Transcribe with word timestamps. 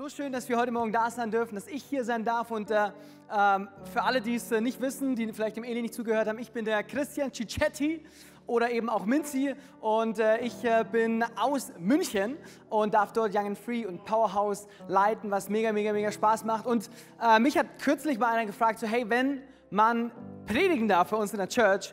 So 0.00 0.08
schön, 0.08 0.32
dass 0.32 0.48
wir 0.48 0.56
heute 0.56 0.72
Morgen 0.72 0.92
da 0.92 1.10
sein 1.10 1.30
dürfen, 1.30 1.56
dass 1.56 1.66
ich 1.66 1.84
hier 1.84 2.04
sein 2.04 2.24
darf. 2.24 2.50
Und 2.50 2.70
äh, 2.70 2.88
ähm, 3.30 3.68
für 3.92 4.02
alle, 4.02 4.22
die 4.22 4.36
es 4.36 4.50
äh, 4.50 4.62
nicht 4.62 4.80
wissen, 4.80 5.14
die 5.14 5.30
vielleicht 5.30 5.58
dem 5.58 5.64
Eli 5.64 5.82
nicht 5.82 5.92
zugehört 5.92 6.26
haben, 6.26 6.38
ich 6.38 6.52
bin 6.52 6.64
der 6.64 6.82
Christian 6.84 7.30
Cicchetti 7.30 8.02
oder 8.46 8.70
eben 8.70 8.88
auch 8.88 9.04
Minzi. 9.04 9.54
Und 9.82 10.18
äh, 10.18 10.38
ich 10.38 10.64
äh, 10.64 10.86
bin 10.90 11.22
aus 11.36 11.70
München 11.78 12.38
und 12.70 12.94
darf 12.94 13.12
dort 13.12 13.34
Young 13.34 13.48
and 13.48 13.58
Free 13.58 13.84
und 13.84 14.02
Powerhouse 14.06 14.68
leiten, 14.88 15.30
was 15.30 15.50
mega, 15.50 15.70
mega, 15.70 15.92
mega 15.92 16.10
Spaß 16.10 16.44
macht. 16.44 16.64
Und 16.64 16.88
äh, 17.22 17.38
mich 17.38 17.58
hat 17.58 17.66
kürzlich 17.78 18.18
mal 18.18 18.32
einer 18.32 18.46
gefragt, 18.46 18.78
so 18.78 18.86
hey, 18.86 19.04
wenn 19.06 19.42
man 19.68 20.12
predigen 20.46 20.88
darf 20.88 21.10
für 21.10 21.16
uns 21.18 21.32
in 21.32 21.38
der 21.40 21.48
Church, 21.50 21.92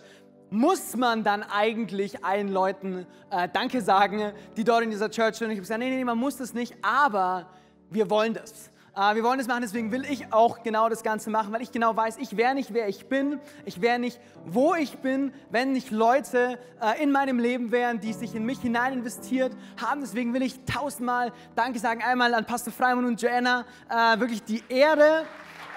muss 0.50 0.96
man 0.96 1.26
dann 1.26 1.44
eigentlich 1.44 2.24
allen 2.24 2.48
Leuten 2.48 3.06
äh, 3.32 3.50
Danke 3.52 3.82
sagen, 3.82 4.32
die 4.56 4.64
dort 4.64 4.84
in 4.84 4.92
dieser 4.92 5.12
Church 5.12 5.36
sind? 5.36 5.48
Und 5.48 5.52
ich 5.52 5.58
habe 5.58 5.64
gesagt, 5.64 5.80
nee, 5.82 5.90
nee, 5.90 5.98
nee, 5.98 6.06
man 6.06 6.18
muss 6.18 6.38
das 6.38 6.54
nicht, 6.54 6.74
aber 6.82 7.48
wir 7.90 8.10
wollen 8.10 8.34
das. 8.34 8.70
Äh, 8.96 9.16
wir 9.16 9.24
wollen 9.24 9.38
das 9.38 9.48
machen, 9.48 9.62
deswegen 9.62 9.92
will 9.92 10.06
ich 10.06 10.34
auch 10.34 10.64
genau 10.64 10.90
das 10.90 11.04
Ganze 11.04 11.30
machen, 11.30 11.54
weil 11.54 11.62
ich 11.62 11.72
genau 11.72 11.96
weiß, 11.96 12.18
ich 12.18 12.36
wäre 12.36 12.56
nicht, 12.56 12.74
wer 12.74 12.88
ich 12.88 13.06
bin, 13.06 13.40
ich 13.66 13.80
wäre 13.80 14.00
nicht, 14.00 14.20
wo 14.46 14.74
ich 14.74 14.98
bin, 14.98 15.32
wenn 15.52 15.72
nicht 15.72 15.92
Leute 15.92 16.58
äh, 16.82 17.02
in 17.02 17.12
meinem 17.12 17.38
Leben 17.38 17.72
wären, 17.72 18.00
die 18.00 18.14
sich 18.14 18.34
in 18.34 18.44
mich 18.44 18.60
hinein 18.60 18.94
investiert 18.94 19.56
haben. 19.80 20.02
Deswegen 20.02 20.34
will 20.34 20.42
ich 20.42 20.60
tausendmal 20.66 21.32
Danke 21.56 21.78
sagen. 21.80 22.02
Einmal 22.02 22.34
an 22.34 22.46
Pastor 22.46 22.74
Freimann 22.74 23.06
und 23.06 23.22
Joanna, 23.22 23.66
äh, 23.90 24.20
wirklich 24.20 24.44
die 24.44 24.64
Ehre. 24.68 25.26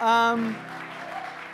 Ähm, 0.02 0.54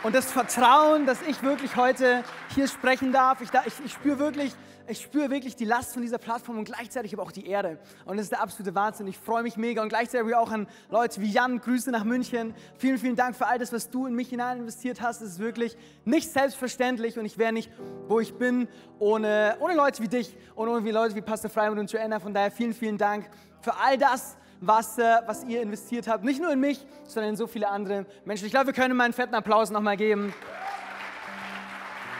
und 0.03 0.15
das 0.15 0.31
Vertrauen, 0.31 1.05
dass 1.05 1.21
ich 1.23 1.41
wirklich 1.43 1.75
heute 1.75 2.23
hier 2.55 2.67
sprechen 2.67 3.11
darf. 3.11 3.41
Ich, 3.41 3.91
spüre 3.91 4.19
wirklich, 4.19 4.53
ich 4.89 5.01
spüre 5.01 5.29
wirklich 5.29 5.55
die 5.55 5.65
Last 5.65 5.93
von 5.93 6.01
dieser 6.01 6.17
Plattform 6.17 6.57
und 6.57 6.65
gleichzeitig 6.65 7.13
aber 7.13 7.23
auch 7.23 7.31
die 7.31 7.47
Erde. 7.47 7.77
Und 8.05 8.17
das 8.17 8.25
ist 8.25 8.31
der 8.31 8.41
absolute 8.41 8.73
Wahnsinn. 8.75 9.07
Ich 9.07 9.17
freue 9.17 9.43
mich 9.43 9.57
mega 9.57 9.81
und 9.81 9.89
gleichzeitig 9.89 10.33
auch 10.35 10.51
an 10.51 10.67
Leute 10.89 11.21
wie 11.21 11.29
Jan. 11.29 11.59
Grüße 11.59 11.91
nach 11.91 12.03
München. 12.03 12.53
Vielen, 12.77 12.97
vielen 12.97 13.15
Dank 13.15 13.35
für 13.35 13.47
all 13.47 13.59
das, 13.59 13.73
was 13.73 13.89
du 13.89 14.05
in 14.05 14.15
mich 14.15 14.29
hinein 14.29 14.59
investiert 14.59 15.01
hast. 15.01 15.21
Es 15.21 15.33
ist 15.33 15.39
wirklich 15.39 15.77
nicht 16.05 16.29
selbstverständlich 16.31 17.17
und 17.19 17.25
ich 17.25 17.37
wäre 17.37 17.51
nicht, 17.51 17.71
wo 18.07 18.19
ich 18.19 18.33
bin, 18.35 18.67
ohne, 18.99 19.57
ohne 19.59 19.75
Leute 19.75 20.01
wie 20.01 20.07
dich 20.07 20.35
und 20.55 20.69
ohne 20.69 20.89
Leute 20.91 21.15
wie 21.15 21.21
Pastor 21.21 21.49
Freimann 21.49 21.79
und 21.79 21.91
Joanna. 21.91 22.19
Von 22.19 22.33
daher 22.33 22.51
vielen, 22.51 22.73
vielen 22.73 22.97
Dank 22.97 23.29
für 23.61 23.75
all 23.75 23.97
das, 23.97 24.37
was, 24.61 24.97
äh, 24.97 25.17
was 25.25 25.43
ihr 25.43 25.61
investiert 25.61 26.07
habt. 26.07 26.23
Nicht 26.23 26.41
nur 26.41 26.51
in 26.51 26.59
mich, 26.59 26.85
sondern 27.05 27.31
in 27.31 27.37
so 27.37 27.47
viele 27.47 27.67
andere 27.67 28.05
Menschen. 28.25 28.45
Ich 28.45 28.51
glaube, 28.51 28.67
wir 28.67 28.73
können 28.73 28.95
mal 28.95 29.05
einen 29.05 29.13
fetten 29.13 29.35
Applaus 29.35 29.69
nochmal 29.69 29.97
geben. 29.97 30.33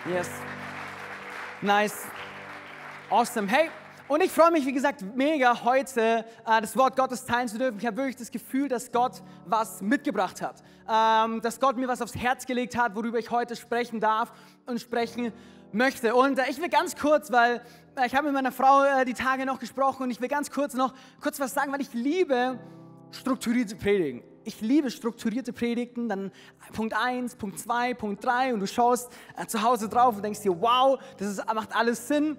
Yes. 0.06 0.30
Nice. 1.62 2.08
Awesome. 3.10 3.48
Hey, 3.48 3.70
und 4.10 4.22
ich 4.22 4.30
freue 4.30 4.52
mich, 4.52 4.66
wie 4.66 4.74
gesagt, 4.74 5.02
mega 5.16 5.64
heute 5.64 6.26
äh, 6.46 6.60
das 6.60 6.76
Wort 6.76 6.98
Gottes 6.98 7.24
teilen 7.24 7.48
zu 7.48 7.58
dürfen. 7.58 7.78
Ich 7.80 7.86
habe 7.86 7.96
wirklich 7.96 8.18
das 8.18 8.30
Gefühl, 8.30 8.68
dass 8.68 8.92
Gott 8.92 9.24
was 9.46 9.82
mitgebracht 9.82 10.42
hat. 10.42 10.62
Ähm, 10.90 11.40
dass 11.40 11.58
Gott 11.62 11.78
mir 11.78 11.88
was 11.88 12.02
aufs 12.02 12.16
Herz 12.16 12.46
gelegt 12.46 12.78
hat, 12.78 12.98
worüber 12.98 13.18
ich 13.18 13.32
heute 13.32 13.56
sprechen 13.56 14.02
darf 14.02 14.34
und 14.66 14.82
sprechen 14.82 15.32
möchte. 15.72 16.16
Und 16.16 16.38
äh, 16.38 16.50
ich 16.50 16.62
will 16.62 16.68
ganz 16.68 16.98
kurz, 16.98 17.32
weil 17.32 17.62
äh, 17.96 18.08
ich 18.08 18.14
habe 18.14 18.26
mit 18.26 18.34
meiner 18.34 18.52
Frau 18.52 18.84
äh, 18.84 19.06
die 19.06 19.14
Tage 19.14 19.46
noch 19.46 19.60
gesprochen 19.60 20.04
und 20.04 20.12
ich 20.12 20.20
will 20.20 20.28
ganz 20.28 20.52
kurz 20.52 20.74
noch 20.74 20.94
kurz 21.22 21.40
was 21.40 21.54
sagen, 21.54 21.72
weil 21.72 21.82
ich 21.82 21.94
liebe 21.94 22.60
strukturierte 23.12 23.78
Predigen. 23.78 24.22
Ich 24.44 24.60
liebe 24.60 24.92
strukturierte 24.92 25.54
Predigten, 25.54 26.10
dann 26.10 26.32
Punkt 26.74 26.94
1, 26.94 27.36
Punkt 27.36 27.60
2, 27.60 27.94
Punkt 27.94 28.24
3 28.26 28.54
und 28.54 28.60
du 28.60 28.68
schaust 28.68 29.12
äh, 29.38 29.46
zu 29.46 29.62
Hause 29.62 29.88
drauf 29.88 30.18
und 30.18 30.24
denkst 30.24 30.42
dir, 30.42 30.60
wow, 30.60 31.00
das 31.18 31.30
ist, 31.30 31.54
macht 31.54 31.74
alles 31.74 32.08
Sinn. 32.08 32.38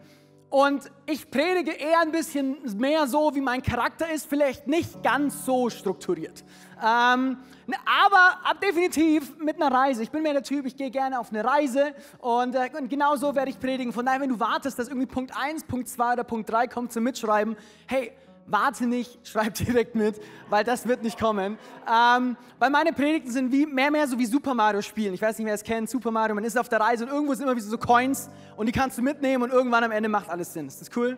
Und 0.51 0.91
ich 1.05 1.31
predige 1.31 1.73
eher 1.73 2.01
ein 2.01 2.11
bisschen 2.11 2.57
mehr 2.79 3.07
so, 3.07 3.35
wie 3.35 3.41
mein 3.41 3.63
Charakter 3.63 4.11
ist, 4.11 4.27
vielleicht 4.27 4.67
nicht 4.67 5.03
ganz 5.03 5.45
so 5.45 5.69
strukturiert. 5.69 6.43
Ähm, 6.83 7.37
ne, 7.67 7.77
aber 7.85 8.39
ab 8.45 8.59
definitiv 8.63 9.37
mit 9.39 9.61
einer 9.61 9.75
Reise. 9.75 10.03
Ich 10.03 10.11
bin 10.11 10.23
mehr 10.23 10.33
der 10.33 10.43
Typ, 10.43 10.65
ich 10.65 10.77
gehe 10.77 10.91
gerne 10.91 11.21
auf 11.21 11.31
eine 11.31 11.45
Reise 11.45 11.93
und, 12.19 12.55
äh, 12.55 12.71
und 12.79 12.89
genau 12.89 13.17
so 13.17 13.35
werde 13.35 13.51
ich 13.51 13.61
predigen. 13.61 13.93
Von 13.93 14.07
daher, 14.07 14.21
wenn 14.21 14.31
du 14.31 14.41
wartest, 14.41 14.79
dass 14.79 14.89
irgendwie 14.89 15.07
Punkt 15.07 15.37
1, 15.37 15.65
Punkt 15.65 15.89
2 15.89 16.15
oder 16.15 16.25
Punkt 16.25 16.51
3 16.51 16.67
kommt 16.69 16.93
zum 16.93 17.05
Mitschreiben, 17.05 17.57
hey, 17.87 18.13
warte 18.51 18.87
nicht, 18.87 19.19
schreib 19.27 19.55
direkt 19.55 19.95
mit, 19.95 20.21
weil 20.49 20.65
das 20.65 20.87
wird 20.87 21.03
nicht 21.03 21.19
kommen. 21.19 21.59
Ähm, 21.89 22.37
weil 22.59 22.71
meine 22.71 22.93
Predigten 22.93 23.31
sind 23.31 23.53
wie, 23.53 23.67
mehr, 23.67 23.91
mehr 23.91 24.07
so 24.07 24.19
wie 24.19 24.27
Super 24.27 24.55
Mario 24.55 24.83
spielen. 24.83 25.15
Ich 25.15 25.23
weiß 25.23 25.39
nicht, 25.39 25.47
wer 25.47 25.55
es 25.55 25.63
kennt, 25.63 25.89
Super 25.89 26.11
Mario, 26.11 26.35
man 26.35 26.45
ist 26.45 26.59
auf 26.59 26.69
der 26.69 26.81
Reise 26.81 27.05
und 27.05 27.11
irgendwo 27.11 27.35
sind 27.35 27.45
immer 27.45 27.57
wie 27.57 27.61
so 27.61 27.79
Coins 27.79 28.29
und 28.57 28.67
die 28.67 28.73
kannst 28.73 28.99
du 28.99 29.03
mitnehmen 29.03 29.43
und 29.45 29.53
irgendwann 29.53 29.85
am 29.85 29.93
Ende 29.93 30.09
macht 30.09 30.29
alles 30.29 30.53
Sinn. 30.53 30.67
Ist 30.69 30.81
das 30.81 30.91
cool? 30.97 31.17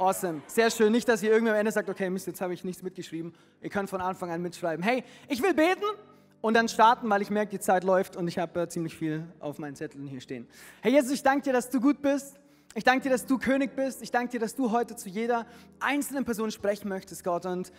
Awesome. 0.00 0.40
Sehr 0.46 0.70
schön. 0.70 0.92
Nicht, 0.92 1.06
dass 1.08 1.22
ihr 1.22 1.30
irgendwann 1.30 1.54
am 1.54 1.60
Ende 1.60 1.72
sagt, 1.72 1.90
okay, 1.90 2.08
Mist, 2.08 2.26
jetzt 2.26 2.40
habe 2.40 2.54
ich 2.54 2.64
nichts 2.64 2.82
mitgeschrieben. 2.82 3.34
Ihr 3.60 3.68
könnt 3.68 3.90
von 3.90 4.00
Anfang 4.00 4.30
an 4.30 4.40
mitschreiben. 4.40 4.82
Hey, 4.82 5.04
ich 5.28 5.42
will 5.42 5.52
beten 5.52 5.84
und 6.40 6.54
dann 6.54 6.68
starten, 6.68 7.10
weil 7.10 7.20
ich 7.20 7.28
merke, 7.28 7.50
die 7.50 7.60
Zeit 7.60 7.84
läuft 7.84 8.16
und 8.16 8.26
ich 8.26 8.38
habe 8.38 8.62
äh, 8.62 8.68
ziemlich 8.68 8.96
viel 8.96 9.26
auf 9.40 9.58
meinen 9.58 9.76
Zetteln 9.76 10.06
hier 10.06 10.22
stehen. 10.22 10.46
Hey 10.80 10.92
Jesus, 10.92 11.10
ich 11.10 11.22
danke 11.22 11.42
dir, 11.42 11.52
dass 11.52 11.68
du 11.68 11.80
gut 11.80 12.00
bist. 12.00 12.39
Ich 12.74 12.84
danke 12.84 13.02
dir, 13.02 13.10
dass 13.10 13.26
du 13.26 13.36
König 13.36 13.74
bist. 13.74 14.00
Ich 14.00 14.12
danke 14.12 14.30
dir, 14.30 14.38
dass 14.38 14.54
du 14.54 14.70
heute 14.70 14.94
zu 14.94 15.08
jeder 15.08 15.44
einzelnen 15.80 16.24
Person 16.24 16.52
sprechen 16.52 16.88
möchtest, 16.88 17.24
Gott. 17.24 17.44
Und 17.44 17.72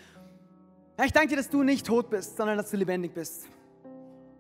ich 1.02 1.14
danke 1.14 1.30
dir, 1.30 1.38
dass 1.38 1.50
du 1.50 1.64
nicht 1.64 1.86
tot 1.86 2.10
bist, 2.10 2.36
sondern 2.36 2.58
dass 2.58 2.72
du 2.72 2.78
lebendig 2.78 3.14
bist. 3.14 3.48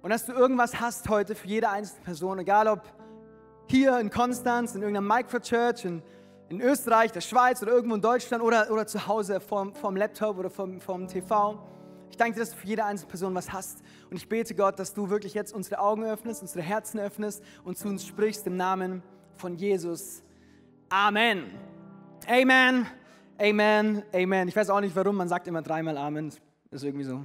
Und 0.01 0.09
dass 0.09 0.25
du 0.25 0.33
irgendwas 0.33 0.81
hast 0.81 1.07
heute 1.07 1.35
für 1.35 1.47
jede 1.47 1.69
einzelne 1.69 2.01
Person, 2.03 2.39
egal 2.39 2.67
ob 2.67 2.81
hier 3.67 3.97
in 3.99 4.09
Konstanz, 4.09 4.75
in 4.75 4.81
irgendeiner 4.81 5.15
Micro 5.15 5.39
Church, 5.39 5.85
in, 5.85 6.03
in 6.49 6.59
Österreich, 6.59 7.13
der 7.13 7.21
Schweiz 7.21 7.61
oder 7.61 7.71
irgendwo 7.71 7.95
in 7.95 8.01
Deutschland 8.01 8.43
oder, 8.43 8.69
oder 8.71 8.85
zu 8.85 9.07
Hause 9.07 9.39
vorm, 9.39 9.73
vorm 9.73 9.95
Laptop 9.95 10.37
oder 10.37 10.49
vorm, 10.49 10.81
vorm 10.81 11.07
TV. 11.07 11.65
Ich 12.09 12.17
danke 12.17 12.33
dir, 12.33 12.41
dass 12.41 12.51
du 12.51 12.57
für 12.57 12.67
jede 12.67 12.83
einzelne 12.83 13.09
Person 13.09 13.33
was 13.35 13.53
hast. 13.53 13.83
Und 14.09 14.17
ich 14.17 14.27
bete 14.27 14.53
Gott, 14.53 14.77
dass 14.79 14.93
du 14.93 15.09
wirklich 15.09 15.33
jetzt 15.33 15.53
unsere 15.53 15.79
Augen 15.79 16.03
öffnest, 16.03 16.41
unsere 16.41 16.61
Herzen 16.61 16.99
öffnest 16.99 17.41
und 17.63 17.77
zu 17.77 17.87
uns 17.87 18.05
sprichst 18.05 18.45
im 18.47 18.57
Namen 18.57 19.01
von 19.37 19.55
Jesus. 19.55 20.23
Amen. 20.93 21.49
Amen. 22.27 22.85
Amen. 23.39 24.03
Amen. 24.13 24.47
Ich 24.49 24.55
weiß 24.57 24.69
auch 24.71 24.81
nicht 24.81 24.93
warum, 24.93 25.15
man 25.15 25.29
sagt 25.29 25.47
immer 25.47 25.61
dreimal 25.61 25.97
Amen. 25.97 26.33
Ist 26.69 26.83
irgendwie 26.83 27.05
so. 27.05 27.23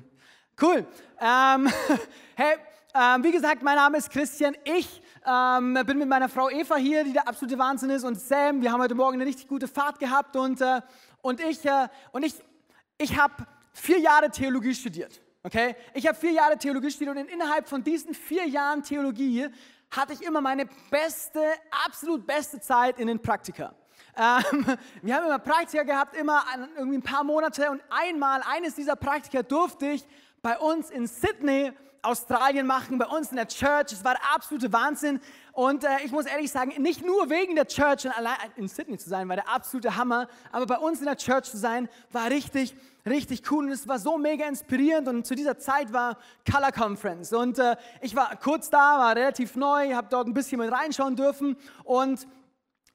Cool. 0.63 0.87
Ähm, 1.21 1.69
hey, 2.37 2.59
ähm, 2.95 3.25
wie 3.25 3.33
gesagt, 3.33 3.65
mein 3.65 3.75
Name 3.75 3.99
ist 3.99 4.09
Christian. 4.09 4.57
Ich 4.63 5.03
ähm, 5.27 5.77
bin 5.85 5.99
mit 5.99 6.09
meiner 6.09 6.29
Frau 6.29 6.49
Eva 6.49 6.77
hier, 6.77 7.03
die 7.03 7.13
der 7.13 7.27
absolute 7.27 7.59
Wahnsinn 7.59 7.91
ist, 7.91 8.05
und 8.05 8.21
Sam. 8.21 8.63
Wir 8.63 8.71
haben 8.71 8.81
heute 8.81 8.95
Morgen 8.95 9.15
eine 9.15 9.27
richtig 9.27 9.49
gute 9.49 9.67
Fahrt 9.67 9.99
gehabt 9.99 10.37
und, 10.37 10.61
äh, 10.61 10.81
und 11.21 11.41
ich, 11.41 11.65
äh, 11.65 11.89
und 12.13 12.25
ich, 12.25 12.35
ich 12.99 13.19
habe 13.19 13.35
vier 13.73 13.99
Jahre 13.99 14.31
Theologie 14.31 14.77
studiert. 14.77 15.21
Okay? 15.43 15.75
Ich 15.93 16.07
habe 16.07 16.17
vier 16.17 16.31
Jahre 16.31 16.57
Theologie 16.57 16.93
studiert 16.93 17.17
und 17.17 17.29
innerhalb 17.29 17.69
von 17.69 17.83
diesen 17.83 18.15
vier 18.15 18.47
Jahren 18.47 18.85
Theologie 18.85 19.49
hatte 19.91 20.13
ich 20.13 20.23
immer 20.23 20.41
meine 20.41 20.67
beste, 20.91 21.43
absolut 21.87 22.27
beste 22.27 22.61
Zeit 22.61 22.99
in 22.99 23.07
den 23.07 23.21
Praktika. 23.21 23.75
Ähm, 24.17 24.67
wir 25.03 25.15
haben 25.15 25.27
immer 25.27 25.39
Praktika 25.39 25.83
gehabt, 25.83 26.17
immer 26.17 26.45
irgendwie 26.77 26.99
ein 26.99 27.03
paar 27.03 27.25
Monate 27.25 27.71
und 27.71 27.83
einmal, 27.91 28.43
eines 28.47 28.75
dieser 28.75 28.97
Praktika 28.97 29.43
durfte 29.43 29.87
ich 29.87 30.07
bei 30.43 30.59
uns 30.59 30.91
in 30.91 31.07
Sydney, 31.07 31.73
Australien 32.07 32.67
machen, 32.67 32.99
bei 32.99 33.07
uns 33.07 33.31
in 33.31 33.37
der 33.37 33.49
Church. 33.49 33.93
Es 33.93 34.05
war 34.05 34.15
der 34.15 34.35
absolute 34.35 34.73
Wahnsinn. 34.73 35.21
Und 35.53 35.85
äh, 35.85 35.89
ich 36.05 36.13
muss 36.13 36.27
ehrlich 36.27 36.51
sagen, 36.51 36.73
nicht 36.83 37.05
nur 37.05 37.29
wegen 37.31 37.55
der 37.55 37.67
Church 37.67 38.05
und 38.05 38.17
allein 38.17 38.37
in 38.57 38.69
Sydney 38.69 38.99
zu 38.99 39.09
sein, 39.09 39.29
war 39.29 39.37
der 39.37 39.49
absolute 39.49 39.97
Hammer, 39.97 40.29
aber 40.53 40.67
bei 40.67 40.79
uns 40.79 41.01
in 41.01 41.07
der 41.07 41.17
Church 41.17 41.45
zu 41.45 41.57
sein, 41.57 41.89
war 42.13 42.31
richtig, 42.31 42.75
richtig 43.05 43.51
cool. 43.51 43.65
Und 43.65 43.73
es 43.73 43.89
war 43.89 43.99
so 43.99 44.19
mega 44.19 44.47
inspirierend. 44.47 45.09
Und 45.09 45.27
zu 45.27 45.35
dieser 45.35 45.59
Zeit 45.59 45.93
war 45.93 46.19
Color 46.51 46.73
Conference. 46.73 47.33
Und 47.33 47.59
äh, 47.59 47.77
ich 48.01 48.15
war 48.15 48.37
kurz 48.37 48.71
da, 48.71 48.99
war 48.99 49.17
relativ 49.17 49.57
neu, 49.57 49.95
habe 49.95 50.09
dort 50.11 50.27
ein 50.27 50.35
bisschen 50.35 50.61
mit 50.61 50.71
reinschauen 50.71 51.17
dürfen. 51.17 51.57
Und 51.85 52.27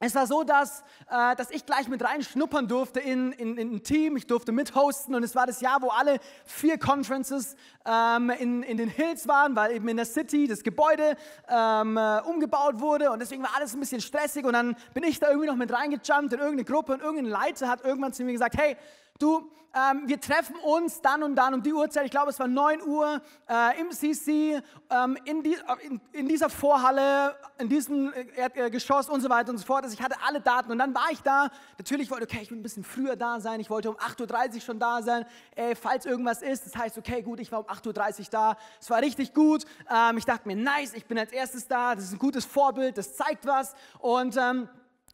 es 0.04 0.16
war 0.16 0.26
so, 0.26 0.42
dass, 0.42 0.82
äh, 1.08 1.36
dass 1.36 1.52
ich 1.52 1.64
gleich 1.64 1.86
mit 1.86 2.02
reinschnuppern 2.02 2.66
durfte 2.66 2.98
in, 2.98 3.30
in, 3.30 3.56
in, 3.56 3.76
ein 3.76 3.82
Team. 3.84 4.16
Ich 4.16 4.26
durfte 4.26 4.50
mithosten 4.50 5.14
und 5.14 5.22
es 5.22 5.36
war 5.36 5.46
das 5.46 5.60
Jahr, 5.60 5.80
wo 5.80 5.90
alle 5.90 6.18
vier 6.44 6.76
Conferences 6.76 7.54
ähm, 7.86 8.30
in, 8.30 8.64
in 8.64 8.78
den 8.78 8.88
Hills 8.88 9.28
waren, 9.28 9.54
weil 9.54 9.76
eben 9.76 9.86
in 9.86 9.96
der 9.96 10.06
City 10.06 10.48
das 10.48 10.64
Gebäude 10.64 11.16
ähm, 11.48 11.96
äh, 11.96 12.20
umgebaut 12.22 12.80
wurde 12.80 13.12
und 13.12 13.20
deswegen 13.20 13.44
war 13.44 13.50
alles 13.54 13.74
ein 13.74 13.80
bisschen 13.80 14.00
stressig 14.00 14.44
und 14.44 14.54
dann 14.54 14.74
bin 14.92 15.04
ich 15.04 15.20
da 15.20 15.28
irgendwie 15.28 15.46
noch 15.46 15.54
mit 15.54 15.72
reingejumpt 15.72 16.32
in 16.32 16.40
irgendeine 16.40 16.64
Gruppe 16.64 16.94
und 16.94 17.00
irgendein 17.00 17.26
Leiter 17.26 17.68
hat 17.68 17.84
irgendwann 17.84 18.12
zu 18.12 18.24
mir 18.24 18.32
gesagt, 18.32 18.56
hey, 18.58 18.76
du, 19.18 19.50
ähm, 19.74 20.02
wir 20.06 20.20
treffen 20.20 20.56
uns 20.56 21.00
dann 21.00 21.22
und 21.22 21.34
dann 21.34 21.54
um 21.54 21.62
die 21.62 21.72
Uhrzeit, 21.72 22.04
ich 22.04 22.10
glaube 22.10 22.30
es 22.30 22.38
war 22.38 22.46
9 22.46 22.82
Uhr 22.82 23.22
äh, 23.48 23.80
im 23.80 23.90
CC, 23.90 24.60
ähm, 24.90 25.16
in, 25.24 25.42
die, 25.42 25.54
äh, 25.54 25.86
in, 25.86 26.00
in, 26.12 26.28
dieser 26.28 26.50
Vorhalle, 26.50 27.34
in 27.58 27.70
diesem 27.70 28.12
Erdgeschoss 28.36 29.08
und 29.08 29.22
so 29.22 29.30
weiter 29.30 29.50
und 29.50 29.56
so 29.56 29.64
fort. 29.64 29.84
Also 29.84 29.94
ich 29.94 30.02
hatte 30.02 30.16
alle 30.26 30.42
Daten 30.42 30.70
und 30.70 30.78
dann 30.78 30.94
war 30.94 31.10
ich 31.10 31.22
da. 31.22 31.48
Natürlich 31.78 32.10
wollte, 32.10 32.24
okay, 32.24 32.40
ich 32.42 32.50
will 32.50 32.58
ein 32.58 32.62
bisschen 32.62 32.84
früher 32.84 33.16
da 33.16 33.40
sein. 33.40 33.60
Ich 33.60 33.70
wollte 33.70 33.88
um 33.88 33.96
8.30 33.96 34.56
Uhr 34.56 34.60
schon 34.60 34.78
da 34.78 35.00
sein, 35.00 35.24
ey, 35.54 35.74
falls 35.74 36.04
irgendwas 36.04 36.42
ist. 36.42 36.66
Das 36.66 36.76
heißt, 36.76 36.98
okay, 36.98 37.22
gut, 37.22 37.40
ich 37.40 37.50
war 37.50 37.60
um 37.60 37.66
8.30 37.66 38.18
Uhr 38.18 38.26
da. 38.30 38.56
Es 38.78 38.90
war 38.90 39.00
richtig 39.00 39.32
gut. 39.32 39.64
Ähm, 39.90 40.18
ich 40.18 40.26
dachte 40.26 40.46
mir, 40.46 40.56
nice, 40.56 40.92
ich 40.92 41.06
bin 41.06 41.18
als 41.18 41.32
erstes 41.32 41.66
da. 41.66 41.94
Das 41.94 42.04
ist 42.04 42.12
ein 42.12 42.18
gutes 42.18 42.44
Vorbild, 42.44 42.98
das 42.98 43.16
zeigt 43.16 43.46
was. 43.46 43.74
Und, 44.00 44.36
ähm, 44.36 44.68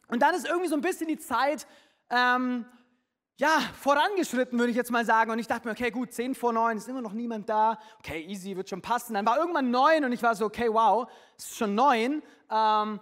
und 0.09 0.21
dann 0.21 0.35
ist 0.35 0.45
irgendwie 0.45 0.67
so 0.67 0.75
ein 0.75 0.81
bisschen 0.81 1.07
die 1.07 1.19
Zeit, 1.19 1.65
ähm, 2.09 2.65
ja, 3.39 3.61
vorangeschritten, 3.79 4.59
würde 4.59 4.69
ich 4.69 4.75
jetzt 4.75 4.91
mal 4.91 5.05
sagen. 5.05 5.31
Und 5.31 5.39
ich 5.39 5.47
dachte 5.47 5.65
mir, 5.65 5.71
okay, 5.71 5.91
gut, 5.91 6.11
10 6.11 6.35
vor 6.35 6.51
9, 6.51 6.75
ist 6.75 6.89
immer 6.89 7.01
noch 7.01 7.13
niemand 7.13 7.47
da. 7.47 7.79
Okay, 7.99 8.21
easy, 8.27 8.57
wird 8.57 8.67
schon 8.67 8.81
passen. 8.81 9.13
Dann 9.13 9.25
war 9.25 9.37
irgendwann 9.37 9.71
9 9.71 10.03
und 10.03 10.11
ich 10.11 10.21
war 10.21 10.35
so, 10.35 10.45
okay, 10.45 10.67
wow, 10.69 11.09
es 11.37 11.45
ist 11.45 11.57
schon 11.57 11.73
9. 11.73 12.21
Ähm, 12.51 12.99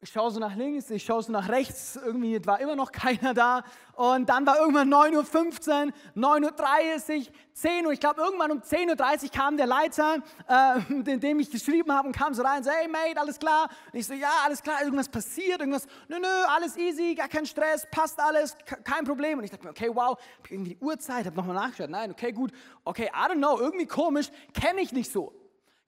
ich 0.00 0.10
schaue 0.10 0.30
so 0.30 0.38
nach 0.38 0.54
links, 0.54 0.90
ich 0.90 1.02
schaue 1.02 1.24
so 1.24 1.32
nach 1.32 1.48
rechts, 1.48 1.96
irgendwie 1.96 2.44
war 2.46 2.60
immer 2.60 2.76
noch 2.76 2.92
keiner 2.92 3.34
da. 3.34 3.64
Und 3.94 4.28
dann 4.28 4.46
war 4.46 4.60
irgendwann 4.60 4.92
9.15 4.94 5.86
Uhr, 5.86 5.92
9.30 6.14 7.18
Uhr, 7.18 7.32
10 7.52 7.86
Uhr. 7.86 7.92
Ich 7.92 7.98
glaube, 7.98 8.20
irgendwann 8.20 8.52
um 8.52 8.60
10.30 8.60 9.24
Uhr 9.24 9.30
kam 9.30 9.56
der 9.56 9.66
Leiter, 9.66 10.18
äh, 10.46 10.80
den, 11.02 11.18
dem 11.18 11.40
ich 11.40 11.50
geschrieben 11.50 11.92
habe, 11.92 12.06
und 12.06 12.16
kam 12.16 12.32
so 12.32 12.42
rein 12.42 12.58
und 12.58 12.64
so, 12.64 12.70
hey 12.70 12.86
Mate, 12.86 13.20
alles 13.20 13.40
klar? 13.40 13.68
Und 13.92 13.98
ich 13.98 14.06
so, 14.06 14.14
ja, 14.14 14.30
alles 14.44 14.62
klar, 14.62 14.82
irgendwas 14.84 15.08
passiert, 15.08 15.58
irgendwas, 15.58 15.88
nö, 16.06 16.20
nö, 16.20 16.28
alles 16.46 16.76
easy, 16.76 17.16
gar 17.16 17.28
kein 17.28 17.44
Stress, 17.44 17.88
passt 17.90 18.20
alles, 18.20 18.56
kein 18.84 19.04
Problem. 19.04 19.38
Und 19.38 19.44
ich 19.44 19.50
dachte 19.50 19.64
mir, 19.64 19.70
okay, 19.70 19.90
wow, 19.92 20.16
hab 20.16 20.50
irgendwie 20.50 20.76
die 20.76 20.84
Uhrzeit, 20.84 21.26
habe 21.26 21.34
nochmal 21.34 21.56
nachgeschaut. 21.56 21.90
Nein, 21.90 22.12
okay, 22.12 22.30
gut, 22.30 22.52
okay, 22.84 23.10
I 23.12 23.32
don't 23.32 23.38
know, 23.38 23.58
irgendwie 23.58 23.86
komisch, 23.86 24.30
kenne 24.54 24.80
ich 24.80 24.92
nicht 24.92 25.10
so. 25.10 25.34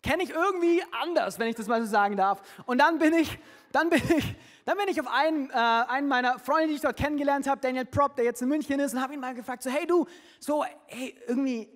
Kenne 0.02 0.22
ich 0.22 0.30
irgendwie 0.30 0.82
anders, 1.02 1.38
wenn 1.38 1.48
ich 1.48 1.56
das 1.56 1.66
mal 1.66 1.80
so 1.82 1.86
sagen 1.86 2.16
darf. 2.16 2.40
Und 2.64 2.78
dann 2.78 2.98
bin 2.98 3.12
ich, 3.12 3.38
dann 3.72 3.90
bin 3.90 4.00
ich, 4.16 4.36
dann 4.64 4.76
bin 4.76 4.88
ich 4.88 5.00
auf 5.00 5.06
einen, 5.06 5.50
äh, 5.50 5.54
einen 5.54 6.08
meiner 6.08 6.38
Freunde, 6.38 6.68
die 6.68 6.74
ich 6.74 6.80
dort 6.80 6.96
kennengelernt 6.96 7.48
habe, 7.48 7.60
Daniel 7.60 7.84
Prop, 7.84 8.14
der 8.16 8.24
jetzt 8.24 8.42
in 8.42 8.48
München 8.48 8.80
ist, 8.80 8.94
und 8.94 9.00
habe 9.00 9.14
ihn 9.14 9.20
mal 9.20 9.34
gefragt, 9.34 9.62
so, 9.62 9.70
hey 9.70 9.86
du, 9.86 10.06
so, 10.38 10.64
hey, 10.86 11.16
irgendwie, 11.26 11.68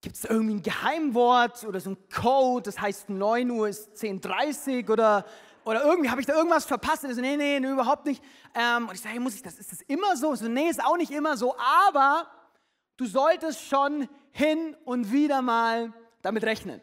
gibt 0.00 0.16
es 0.16 0.24
irgendwie 0.24 0.54
ein 0.54 0.62
Geheimwort 0.62 1.64
oder 1.64 1.80
so 1.80 1.90
ein 1.90 1.96
Code, 2.12 2.62
das 2.64 2.80
heißt 2.80 3.08
9 3.08 3.50
Uhr 3.50 3.68
ist 3.68 3.90
10.30 3.96 4.84
Uhr 4.84 4.90
oder, 4.90 5.24
oder 5.64 5.84
irgendwie, 5.84 6.10
habe 6.10 6.20
ich 6.20 6.26
da 6.26 6.34
irgendwas 6.34 6.64
verpasst? 6.64 7.04
Und 7.04 7.14
so, 7.14 7.20
nee, 7.20 7.36
nee, 7.36 7.60
nee, 7.60 7.70
überhaupt 7.70 8.06
nicht. 8.06 8.22
Ähm, 8.54 8.88
und 8.88 8.94
ich 8.94 9.00
sage, 9.00 9.14
hey, 9.14 9.20
muss 9.20 9.36
ich 9.36 9.42
das, 9.42 9.58
ist 9.58 9.70
das 9.70 9.82
immer 9.82 10.16
so? 10.16 10.34
so? 10.34 10.48
Nee, 10.48 10.68
ist 10.68 10.84
auch 10.84 10.96
nicht 10.96 11.12
immer 11.12 11.36
so, 11.36 11.54
aber 11.88 12.26
du 12.96 13.06
solltest 13.06 13.64
schon 13.64 14.08
hin 14.32 14.76
und 14.84 15.12
wieder 15.12 15.40
mal 15.40 15.92
damit 16.20 16.44
rechnen. 16.44 16.80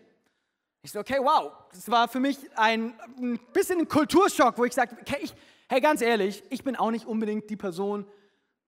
Ich 0.81 0.93
so, 0.93 0.99
okay, 0.99 1.17
wow, 1.19 1.51
das 1.73 1.91
war 1.91 2.07
für 2.07 2.21
mich 2.21 2.37
ein, 2.55 2.93
ein 3.17 3.37
bisschen 3.51 3.79
ein 3.79 3.87
Kulturschock, 3.89 4.57
wo 4.57 4.63
ich 4.63 4.73
sagte, 4.73 4.95
okay, 5.01 5.17
ich, 5.21 5.33
hey, 5.67 5.81
ganz 5.81 6.01
ehrlich, 6.01 6.41
ich 6.49 6.63
bin 6.63 6.77
auch 6.77 6.89
nicht 6.89 7.05
unbedingt 7.05 7.49
die 7.49 7.57
Person, 7.57 8.05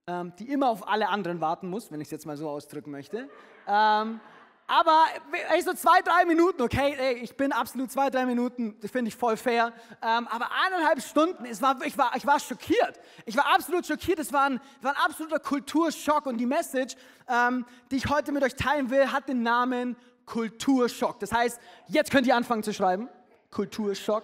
ähm, 0.08 0.34
die 0.38 0.52
immer 0.52 0.68
auf 0.68 0.90
alle 0.90 1.08
anderen 1.08 1.40
warten 1.40 1.70
muss, 1.70 1.90
wenn 1.90 2.02
ich 2.02 2.08
es 2.08 2.12
jetzt 2.12 2.26
mal 2.26 2.36
so 2.36 2.50
ausdrücken 2.50 2.92
möchte. 2.92 3.30
Ähm, 3.66 4.20
aber 4.68 5.06
ey, 5.54 5.62
so 5.62 5.74
zwei, 5.74 6.02
drei 6.02 6.26
Minuten, 6.26 6.62
okay, 6.62 6.96
ey, 6.98 7.14
ich 7.16 7.36
bin 7.36 7.54
absolut 7.54 7.92
zwei, 7.92 8.10
drei 8.10 8.26
Minuten, 8.26 8.78
das 8.82 8.92
finde 8.92 9.10
ich 9.10 9.16
voll 9.16 9.38
fair. 9.38 9.72
Ähm, 10.02 10.28
aber 10.28 10.50
eineinhalb 10.66 11.02
Stunden, 11.02 11.46
es 11.46 11.62
war, 11.62 11.78
ich, 11.86 11.98
war, 11.98 12.16
ich 12.16 12.26
war 12.26 12.40
schockiert. 12.42 13.00
Ich 13.26 13.38
war 13.38 13.54
absolut 13.54 13.86
schockiert. 13.86 14.20
Es 14.20 14.32
war 14.32 14.50
ein, 14.50 14.62
war 14.82 14.92
ein 14.92 15.02
absoluter 15.06 15.40
Kulturschock. 15.40 16.26
Und 16.26 16.38
die 16.38 16.46
Message, 16.46 16.96
ähm, 17.28 17.66
die 17.90 17.98
ich 17.98 18.10
heute 18.10 18.32
mit 18.32 18.44
euch 18.44 18.56
teilen 18.56 18.90
will, 18.90 19.12
hat 19.12 19.28
den 19.28 19.44
Namen 19.44 19.98
Kulturschock. 20.26 21.20
Das 21.20 21.32
heißt, 21.32 21.60
jetzt 21.88 22.12
könnt 22.12 22.28
ihr 22.28 22.36
anfangen 22.36 22.64
zu 22.64 22.74
schreiben. 22.74 23.10
Kulturschock. 23.50 24.24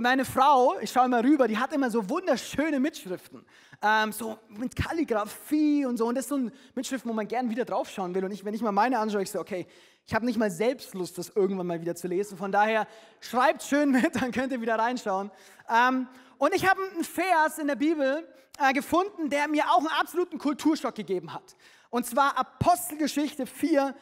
Meine 0.00 0.24
Frau, 0.24 0.76
ich 0.80 0.90
schaue 0.90 1.08
mal 1.08 1.20
rüber, 1.20 1.46
die 1.46 1.56
hat 1.56 1.72
immer 1.72 1.90
so 1.90 2.08
wunderschöne 2.08 2.80
Mitschriften. 2.80 3.46
Ähm, 3.80 4.10
so 4.10 4.38
mit 4.48 4.74
Kalligrafie 4.74 5.86
und 5.86 5.96
so. 5.96 6.06
Und 6.06 6.16
das 6.16 6.24
ist 6.24 6.30
so 6.30 6.36
ein 6.36 6.52
Mitschriften, 6.74 7.08
wo 7.08 7.14
man 7.14 7.28
gerne 7.28 7.48
wieder 7.50 7.64
draufschauen 7.64 8.14
will. 8.14 8.24
Und 8.24 8.32
ich, 8.32 8.44
wenn 8.44 8.54
ich 8.54 8.62
mal 8.62 8.72
meine 8.72 8.98
anschaue, 8.98 9.22
ich 9.22 9.30
so, 9.30 9.38
okay, 9.38 9.66
ich 10.04 10.14
habe 10.14 10.24
nicht 10.24 10.38
mal 10.38 10.50
selbst 10.50 10.94
Lust, 10.94 11.18
das 11.18 11.30
irgendwann 11.30 11.66
mal 11.66 11.80
wieder 11.80 11.94
zu 11.94 12.08
lesen. 12.08 12.36
Von 12.36 12.50
daher 12.50 12.88
schreibt 13.20 13.62
schön 13.62 13.90
mit, 13.90 14.16
dann 14.20 14.32
könnt 14.32 14.52
ihr 14.52 14.60
wieder 14.60 14.78
reinschauen. 14.78 15.30
Ähm, 15.68 16.08
und 16.38 16.54
ich 16.54 16.68
habe 16.68 16.80
einen 16.92 17.04
Vers 17.04 17.58
in 17.58 17.68
der 17.68 17.76
Bibel 17.76 18.26
äh, 18.58 18.72
gefunden, 18.72 19.30
der 19.30 19.48
mir 19.48 19.64
auch 19.70 19.78
einen 19.78 20.00
absoluten 20.00 20.38
Kulturschock 20.38 20.94
gegeben 20.94 21.32
hat. 21.32 21.56
Und 21.90 22.06
zwar 22.06 22.36
Apostelgeschichte 22.38 23.46
4, 23.46 23.94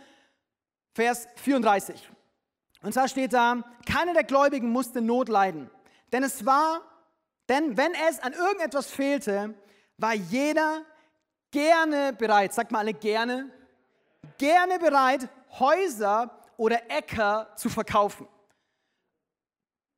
Vers 0.94 1.26
34. 1.37 2.08
Und 2.82 2.93
zwar 2.93 3.08
steht 3.08 3.32
da, 3.32 3.62
keiner 3.87 4.14
der 4.14 4.25
Gläubigen 4.25 4.70
musste 4.70 5.00
Not 5.00 5.29
leiden, 5.29 5.70
denn 6.12 6.23
es 6.23 6.46
war, 6.46 6.82
denn 7.49 7.76
wenn 7.76 7.93
es 8.08 8.20
an 8.20 8.32
irgendetwas 8.32 8.91
fehlte, 8.91 9.55
war 9.99 10.14
jeder 10.14 10.82
gerne 11.50 12.12
bereit, 12.12 12.52
sagt 12.55 12.70
mal 12.70 12.81
alle 12.81 12.94
gerne, 12.94 13.50
gerne 14.38 14.79
bereit, 14.79 15.29
Häuser 15.58 16.41
oder 16.56 16.91
Äcker 16.91 17.49
zu 17.56 17.69
verkaufen. 17.69 18.29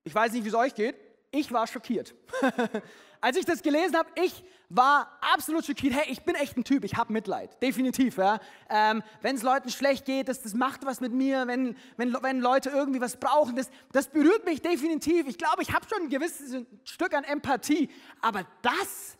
Ich 0.04 0.14
weiß 0.14 0.32
nicht, 0.32 0.44
wie 0.44 0.48
es 0.48 0.54
euch 0.54 0.74
geht. 0.74 0.96
Ich 1.30 1.52
war 1.52 1.66
schockiert. 1.66 2.14
Als 3.26 3.36
ich 3.36 3.44
das 3.44 3.60
gelesen 3.60 3.96
habe, 3.96 4.08
ich 4.14 4.44
war 4.68 5.18
absolut 5.20 5.66
schockiert. 5.66 5.94
Hey, 5.94 6.12
ich 6.12 6.22
bin 6.22 6.36
echt 6.36 6.56
ein 6.56 6.62
Typ, 6.62 6.84
ich 6.84 6.94
habe 6.94 7.12
Mitleid, 7.12 7.60
definitiv. 7.60 8.18
Ja. 8.18 8.38
Ähm, 8.70 9.02
wenn 9.20 9.34
es 9.34 9.42
Leuten 9.42 9.68
schlecht 9.68 10.04
geht, 10.04 10.28
das, 10.28 10.42
das 10.42 10.54
macht 10.54 10.86
was 10.86 11.00
mit 11.00 11.12
mir. 11.12 11.44
Wenn, 11.48 11.76
wenn, 11.96 12.16
wenn 12.22 12.38
Leute 12.38 12.70
irgendwie 12.70 13.00
was 13.00 13.16
brauchen, 13.16 13.56
das, 13.56 13.68
das 13.90 14.06
berührt 14.06 14.44
mich 14.44 14.62
definitiv. 14.62 15.26
Ich 15.26 15.38
glaube, 15.38 15.62
ich 15.62 15.72
habe 15.72 15.84
schon 15.88 16.02
ein 16.02 16.08
gewisses 16.08 16.64
Stück 16.84 17.14
an 17.14 17.24
Empathie. 17.24 17.90
Aber 18.22 18.46
das 18.62 19.18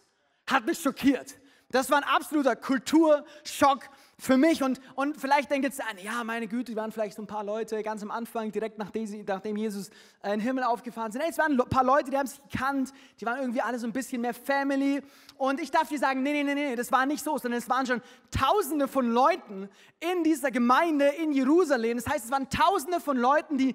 hat 0.49 0.67
mich 0.67 0.79
schockiert. 0.79 1.35
Das 1.73 1.91
war 1.91 1.99
ein 1.99 2.05
absoluter 2.05 2.55
Kulturschock 2.55 3.89
für 4.19 4.37
mich. 4.37 4.63
Und, 4.63 4.81
und 4.95 5.21
vielleicht 5.21 5.51
denkt 5.51 5.65
jetzt 5.65 5.81
an, 5.81 5.99
ja, 6.03 6.25
meine 6.25 6.49
Güte, 6.49 6.73
die 6.73 6.77
waren 6.77 6.91
vielleicht 6.91 7.17
so 7.17 7.23
ein 7.23 7.27
paar 7.27 7.45
Leute 7.45 7.83
ganz 7.83 8.03
am 8.03 8.11
Anfang, 8.11 8.51
direkt 8.51 8.79
nachdem, 8.79 9.57
Jesus 9.57 9.91
in 10.23 10.31
den 10.31 10.41
Himmel 10.41 10.65
aufgefahren 10.65 11.13
sind. 11.13 11.23
Nee, 11.23 11.31
es 11.31 11.39
waren 11.39 11.61
ein 11.61 11.69
paar 11.69 11.85
Leute, 11.85 12.11
die 12.11 12.17
haben 12.17 12.27
sich 12.27 12.41
gekannt, 12.51 12.93
die 13.21 13.27
waren 13.27 13.41
irgendwie 13.41 13.61
alle 13.61 13.79
so 13.79 13.87
ein 13.87 13.93
bisschen 13.93 14.23
mehr 14.23 14.35
Family. 14.35 15.03
Und 15.37 15.61
ich 15.61 15.71
darf 15.71 15.89
dir 15.89 15.99
sagen, 15.99 16.23
nee, 16.23 16.33
nee, 16.33 16.45
nee, 16.45 16.55
nee, 16.55 16.77
das 16.77 16.91
war 16.91 17.05
nicht 17.05 17.23
so, 17.23 17.37
sondern 17.37 17.59
es 17.59 17.69
waren 17.69 17.87
schon 17.87 18.01
Tausende 18.31 18.89
von 18.89 19.11
Leuten 19.11 19.69
in 20.01 20.25
dieser 20.25 20.51
Gemeinde 20.51 21.09
in 21.09 21.33
Jerusalem. 21.33 21.99
Das 21.99 22.07
heißt, 22.07 22.25
es 22.25 22.31
waren 22.31 22.49
Tausende 22.49 23.01
von 23.01 23.17
Leuten, 23.19 23.59
die 23.59 23.75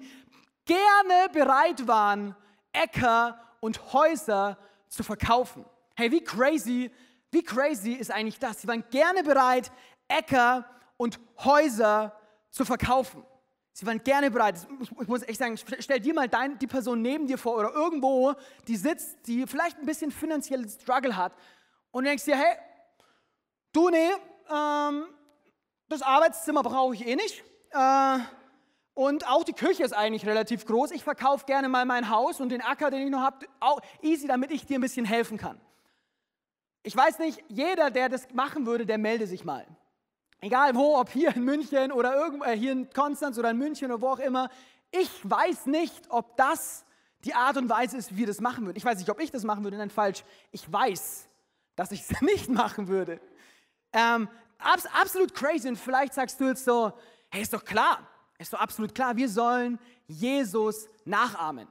gerne 0.64 1.28
bereit 1.32 1.86
waren, 1.86 2.34
Äcker 2.72 3.40
und 3.60 3.92
Häuser 3.92 4.58
zu 4.88 5.02
verkaufen. 5.04 5.64
Hey, 5.94 6.10
wie 6.10 6.22
crazy, 6.22 6.90
wie 7.32 7.42
crazy 7.42 7.92
ist 7.92 8.10
eigentlich 8.10 8.38
das? 8.38 8.60
Sie 8.60 8.68
waren 8.68 8.84
gerne 8.90 9.24
bereit, 9.24 9.72
Äcker 10.06 10.64
und 10.96 11.18
Häuser 11.38 12.16
zu 12.50 12.64
verkaufen. 12.64 13.24
Sie 13.72 13.86
waren 13.86 14.04
gerne 14.04 14.30
bereit. 14.30 14.66
Ich 15.00 15.08
muss 15.08 15.22
echt 15.22 15.38
sagen, 15.38 15.56
stell 15.56 15.98
dir 15.98 16.12
mal 16.12 16.28
dein, 16.28 16.58
die 16.58 16.66
Person 16.66 17.00
neben 17.00 17.26
dir 17.26 17.38
vor 17.38 17.56
oder 17.56 17.72
irgendwo, 17.72 18.34
die 18.68 18.76
sitzt, 18.76 19.26
die 19.26 19.46
vielleicht 19.46 19.78
ein 19.78 19.86
bisschen 19.86 20.10
finanziellen 20.10 20.68
Struggle 20.68 21.16
hat 21.16 21.32
und 21.90 22.04
denkst 22.04 22.26
dir, 22.26 22.36
hey, 22.36 22.54
du, 23.72 23.88
nee, 23.88 24.10
ähm, 24.50 25.06
das 25.88 26.02
Arbeitszimmer 26.02 26.62
brauche 26.62 26.94
ich 26.94 27.06
eh 27.06 27.16
nicht. 27.16 27.42
Äh, 27.70 28.18
und 28.92 29.26
auch 29.26 29.42
die 29.42 29.54
Küche 29.54 29.84
ist 29.84 29.94
eigentlich 29.94 30.26
relativ 30.26 30.66
groß. 30.66 30.90
Ich 30.90 31.02
verkaufe 31.02 31.46
gerne 31.46 31.70
mal 31.70 31.86
mein 31.86 32.10
Haus 32.10 32.40
und 32.40 32.50
den 32.50 32.60
Acker, 32.60 32.90
den 32.90 33.06
ich 33.06 33.10
noch 33.10 33.22
habe, 33.22 33.46
easy, 34.02 34.26
damit 34.26 34.50
ich 34.50 34.66
dir 34.66 34.78
ein 34.78 34.82
bisschen 34.82 35.06
helfen 35.06 35.38
kann. 35.38 35.58
Ich 36.82 36.96
weiß 36.96 37.18
nicht, 37.20 37.42
jeder, 37.48 37.90
der 37.90 38.08
das 38.08 38.32
machen 38.32 38.66
würde, 38.66 38.86
der 38.86 38.98
melde 38.98 39.26
sich 39.26 39.44
mal. 39.44 39.66
Egal 40.40 40.74
wo, 40.74 40.98
ob 40.98 41.10
hier 41.10 41.34
in 41.36 41.44
München 41.44 41.92
oder 41.92 42.16
irgendwo, 42.16 42.44
äh, 42.44 42.56
hier 42.56 42.72
in 42.72 42.90
Konstanz 42.90 43.38
oder 43.38 43.50
in 43.50 43.58
München 43.58 43.92
oder 43.92 44.00
wo 44.00 44.08
auch 44.08 44.18
immer. 44.18 44.50
Ich 44.90 45.10
weiß 45.22 45.66
nicht, 45.66 46.10
ob 46.10 46.36
das 46.36 46.84
die 47.24 47.34
Art 47.34 47.56
und 47.56 47.68
Weise 47.68 47.96
ist, 47.96 48.12
wie 48.12 48.18
wir 48.18 48.26
das 48.26 48.40
machen 48.40 48.66
würden. 48.66 48.76
Ich 48.76 48.84
weiß 48.84 48.98
nicht, 48.98 49.08
ob 49.08 49.20
ich 49.20 49.30
das 49.30 49.44
machen 49.44 49.62
würde, 49.62 49.76
nein, 49.76 49.90
falsch. 49.90 50.24
Ich 50.50 50.70
weiß, 50.70 51.28
dass 51.76 51.92
ich 51.92 52.00
es 52.00 52.20
nicht 52.20 52.48
machen 52.48 52.88
würde. 52.88 53.20
Ähm, 53.92 54.28
abs 54.58 54.86
absolut 54.86 55.32
crazy. 55.32 55.68
Und 55.68 55.76
vielleicht 55.76 56.14
sagst 56.14 56.40
du 56.40 56.48
jetzt 56.48 56.64
so, 56.64 56.92
hey, 57.30 57.42
ist 57.42 57.52
doch 57.52 57.64
klar, 57.64 58.06
ist 58.38 58.52
doch 58.52 58.60
absolut 58.60 58.94
klar, 58.94 59.16
wir 59.16 59.28
sollen 59.28 59.78
Jesus 60.08 60.88
nachahmen. 61.04 61.68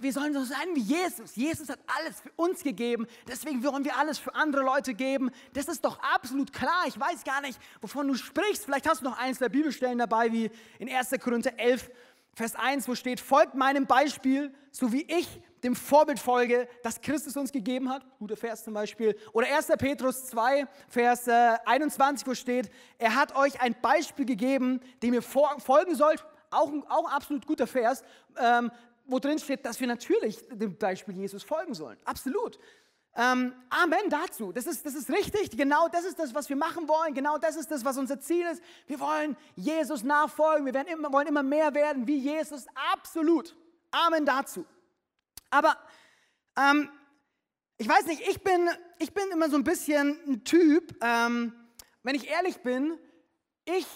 Wir 0.00 0.12
sollen 0.12 0.32
so 0.32 0.44
sein 0.44 0.68
wie 0.74 0.80
Jesus. 0.80 1.36
Jesus 1.36 1.68
hat 1.68 1.78
alles 1.86 2.20
für 2.20 2.30
uns 2.36 2.62
gegeben. 2.62 3.06
Deswegen 3.28 3.62
wollen 3.62 3.84
wir 3.84 3.96
alles 3.96 4.18
für 4.18 4.34
andere 4.34 4.62
Leute 4.62 4.94
geben. 4.94 5.30
Das 5.52 5.68
ist 5.68 5.84
doch 5.84 5.98
absolut 6.00 6.52
klar. 6.52 6.84
Ich 6.86 6.98
weiß 6.98 7.24
gar 7.24 7.40
nicht, 7.42 7.58
wovon 7.80 8.08
du 8.08 8.14
sprichst. 8.14 8.64
Vielleicht 8.64 8.88
hast 8.88 9.02
du 9.02 9.04
noch 9.04 9.18
eins 9.18 9.38
der 9.38 9.50
Bibelstellen 9.50 9.98
dabei, 9.98 10.32
wie 10.32 10.50
in 10.78 10.88
1. 10.88 11.10
Korinther 11.20 11.58
11, 11.58 11.90
Vers 12.34 12.54
1, 12.56 12.88
wo 12.88 12.94
steht, 12.94 13.20
folgt 13.20 13.54
meinem 13.54 13.86
Beispiel, 13.86 14.52
so 14.70 14.92
wie 14.92 15.02
ich 15.02 15.28
dem 15.62 15.76
Vorbild 15.76 16.18
folge, 16.18 16.68
das 16.82 17.00
Christus 17.00 17.36
uns 17.36 17.52
gegeben 17.52 17.88
hat. 17.90 18.04
Guter 18.18 18.36
Vers 18.36 18.64
zum 18.64 18.74
Beispiel. 18.74 19.16
Oder 19.32 19.46
1. 19.54 19.68
Petrus 19.78 20.26
2, 20.26 20.66
Vers 20.88 21.28
21, 21.28 22.26
wo 22.26 22.34
steht, 22.34 22.70
er 22.98 23.14
hat 23.14 23.36
euch 23.36 23.60
ein 23.60 23.76
Beispiel 23.80 24.24
gegeben, 24.24 24.80
dem 25.02 25.14
ihr 25.14 25.22
folgen 25.22 25.94
sollt. 25.94 26.24
Auch 26.50 26.70
ein, 26.70 26.84
auch 26.88 27.06
ein 27.06 27.12
absolut 27.12 27.46
guter 27.46 27.66
Vers, 27.66 28.02
ähm, 28.36 28.70
wo 29.06 29.18
drin 29.18 29.38
steht, 29.38 29.64
dass 29.64 29.80
wir 29.80 29.86
natürlich 29.86 30.38
dem 30.48 30.76
Beispiel 30.76 31.16
Jesus 31.16 31.42
folgen 31.42 31.74
sollen. 31.74 31.98
Absolut. 32.04 32.58
Ähm, 33.16 33.54
Amen 33.70 34.10
dazu. 34.10 34.50
Das 34.52 34.66
ist, 34.66 34.84
das 34.84 34.94
ist 34.94 35.08
richtig. 35.08 35.50
Genau 35.56 35.88
das 35.88 36.04
ist 36.04 36.18
das, 36.18 36.34
was 36.34 36.48
wir 36.48 36.56
machen 36.56 36.88
wollen. 36.88 37.14
Genau 37.14 37.38
das 37.38 37.56
ist 37.56 37.70
das, 37.70 37.84
was 37.84 37.96
unser 37.96 38.18
Ziel 38.18 38.44
ist. 38.46 38.62
Wir 38.86 38.98
wollen 38.98 39.36
Jesus 39.54 40.02
nachfolgen. 40.02 40.66
Wir 40.66 40.74
werden 40.74 40.88
immer, 40.88 41.12
wollen 41.12 41.28
immer 41.28 41.42
mehr 41.42 41.74
werden 41.74 42.06
wie 42.08 42.18
Jesus. 42.18 42.66
Absolut. 42.92 43.54
Amen 43.92 44.26
dazu. 44.26 44.66
Aber 45.50 45.78
ähm, 46.56 46.88
ich 47.76 47.88
weiß 47.88 48.06
nicht, 48.06 48.26
ich 48.28 48.42
bin, 48.42 48.68
ich 48.98 49.12
bin 49.12 49.30
immer 49.32 49.48
so 49.48 49.56
ein 49.56 49.64
bisschen 49.64 50.18
ein 50.26 50.44
Typ, 50.44 50.96
ähm, 51.00 51.54
wenn 52.02 52.16
ich 52.16 52.28
ehrlich 52.28 52.58
bin, 52.58 52.98
ich 53.64 53.86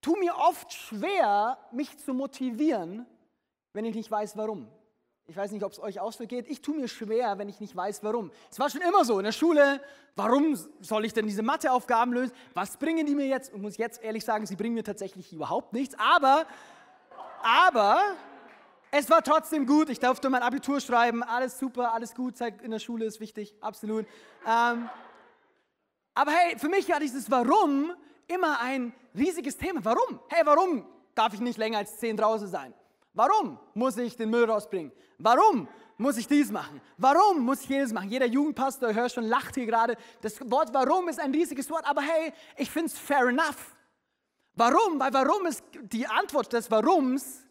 tue 0.00 0.18
mir 0.18 0.36
oft 0.36 0.72
schwer, 0.72 1.58
mich 1.72 1.96
zu 1.98 2.12
motivieren, 2.12 3.06
wenn 3.74 3.84
ich 3.84 3.94
nicht 3.94 4.10
weiß, 4.10 4.36
warum. 4.38 4.68
Ich 5.26 5.36
weiß 5.36 5.52
nicht, 5.52 5.64
ob 5.64 5.72
es 5.72 5.80
euch 5.80 6.00
auch 6.00 6.12
so 6.12 6.26
geht. 6.26 6.46
Ich 6.48 6.60
tue 6.60 6.76
mir 6.76 6.86
schwer, 6.86 7.38
wenn 7.38 7.48
ich 7.48 7.58
nicht 7.58 7.74
weiß, 7.74 8.02
warum. 8.02 8.30
Es 8.50 8.58
war 8.58 8.68
schon 8.68 8.82
immer 8.82 9.04
so 9.04 9.18
in 9.18 9.24
der 9.24 9.32
Schule. 9.32 9.80
Warum 10.16 10.56
soll 10.80 11.04
ich 11.06 11.14
denn 11.14 11.26
diese 11.26 11.42
Matheaufgaben 11.42 12.12
lösen? 12.12 12.34
Was 12.52 12.76
bringen 12.76 13.06
die 13.06 13.14
mir 13.14 13.26
jetzt? 13.26 13.52
Und 13.52 13.62
muss 13.62 13.78
jetzt 13.78 14.02
ehrlich 14.02 14.24
sagen, 14.24 14.46
sie 14.46 14.54
bringen 14.54 14.74
mir 14.74 14.84
tatsächlich 14.84 15.32
überhaupt 15.32 15.72
nichts. 15.72 15.94
Aber, 15.98 16.46
aber, 17.42 18.02
es 18.90 19.08
war 19.08 19.22
trotzdem 19.22 19.66
gut. 19.66 19.88
Ich 19.88 19.98
durfte 19.98 20.28
mein 20.28 20.42
Abitur 20.42 20.78
schreiben. 20.78 21.22
Alles 21.22 21.58
super, 21.58 21.94
alles 21.94 22.14
gut. 22.14 22.36
Zeit 22.36 22.60
in 22.60 22.70
der 22.70 22.78
Schule 22.78 23.06
ist 23.06 23.18
wichtig, 23.18 23.54
absolut. 23.62 24.06
Ähm, 24.46 24.90
aber 26.14 26.30
hey, 26.30 26.58
für 26.58 26.68
mich 26.68 26.88
war 26.90 27.00
dieses 27.00 27.30
Warum 27.30 27.92
immer 28.28 28.60
ein 28.60 28.94
riesiges 29.16 29.56
Thema. 29.56 29.82
Warum? 29.84 30.20
Hey, 30.28 30.42
warum 30.44 30.86
darf 31.14 31.32
ich 31.32 31.40
nicht 31.40 31.56
länger 31.56 31.78
als 31.78 31.98
zehn 31.98 32.16
draußen 32.16 32.46
sein? 32.46 32.74
Warum 33.14 33.58
muss 33.74 33.96
ich 33.96 34.16
den 34.16 34.30
Müll 34.30 34.44
rausbringen? 34.44 34.92
Warum 35.18 35.68
muss 35.96 36.16
ich 36.16 36.26
dies 36.26 36.50
machen? 36.50 36.80
Warum 36.98 37.40
muss 37.40 37.62
ich 37.62 37.68
jenes 37.68 37.92
machen? 37.92 38.10
Jeder 38.10 38.26
Jugendpastor, 38.26 38.92
hör 38.92 39.08
schon, 39.08 39.24
lacht 39.24 39.54
hier 39.54 39.66
gerade. 39.66 39.96
Das 40.20 40.38
Wort 40.50 40.74
warum 40.74 41.08
ist 41.08 41.20
ein 41.20 41.32
riesiges 41.32 41.70
Wort, 41.70 41.86
aber 41.86 42.02
hey, 42.02 42.32
ich 42.56 42.70
finde 42.70 42.88
es 42.88 42.98
fair 42.98 43.28
enough. 43.28 43.76
Warum? 44.54 44.98
Weil 44.98 45.12
warum 45.12 45.46
ist 45.46 45.62
die 45.82 46.06
Antwort 46.06 46.52
des 46.52 46.70
Warums 46.70 47.44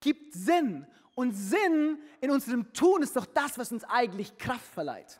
gibt 0.00 0.34
Sinn. 0.34 0.86
Und 1.14 1.32
Sinn 1.32 1.98
in 2.20 2.30
unserem 2.30 2.72
Tun 2.72 3.02
ist 3.02 3.16
doch 3.16 3.26
das, 3.26 3.58
was 3.58 3.72
uns 3.72 3.84
eigentlich 3.84 4.36
Kraft 4.36 4.66
verleiht. 4.74 5.18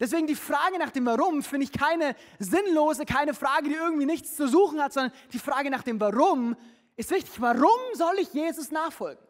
Deswegen 0.00 0.26
die 0.26 0.34
Frage 0.34 0.78
nach 0.78 0.90
dem 0.90 1.06
Warum 1.06 1.44
finde 1.44 1.64
ich 1.64 1.72
keine 1.72 2.16
sinnlose, 2.40 3.04
keine 3.04 3.34
Frage, 3.34 3.68
die 3.68 3.74
irgendwie 3.76 4.04
nichts 4.04 4.34
zu 4.34 4.48
suchen 4.48 4.82
hat, 4.82 4.92
sondern 4.92 5.12
die 5.32 5.38
Frage 5.38 5.70
nach 5.70 5.84
dem 5.84 6.00
Warum 6.00 6.56
ist 7.02 7.10
wichtig. 7.10 7.40
Warum 7.40 7.80
soll 7.94 8.18
ich 8.18 8.32
Jesus 8.32 8.70
nachfolgen? 8.70 9.22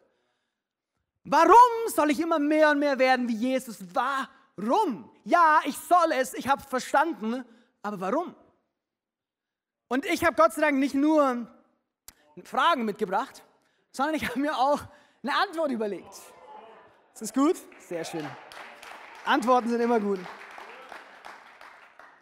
Warum 1.23 1.53
soll 1.87 2.11
ich 2.11 2.19
immer 2.19 2.39
mehr 2.39 2.71
und 2.71 2.79
mehr 2.79 2.99
werden 2.99 3.27
wie 3.27 3.35
Jesus? 3.35 3.77
Warum? 3.93 5.09
Ja, 5.23 5.61
ich 5.65 5.77
soll 5.77 6.11
es, 6.13 6.33
ich 6.33 6.47
habe 6.47 6.61
verstanden, 6.61 7.45
aber 7.81 7.99
warum? 7.99 8.35
Und 9.87 10.05
ich 10.05 10.23
habe 10.25 10.35
Gott 10.35 10.53
sei 10.53 10.61
Dank 10.61 10.77
nicht 10.77 10.95
nur 10.95 11.47
Fragen 12.43 12.85
mitgebracht, 12.85 13.43
sondern 13.91 14.15
ich 14.15 14.27
habe 14.27 14.39
mir 14.39 14.57
auch 14.57 14.81
eine 15.21 15.35
Antwort 15.37 15.71
überlegt. 15.71 16.13
Ist 17.13 17.21
das 17.21 17.33
gut? 17.33 17.55
Sehr 17.79 18.03
schön. 18.03 18.27
Antworten 19.25 19.69
sind 19.69 19.79
immer 19.79 19.99
gut. 19.99 20.19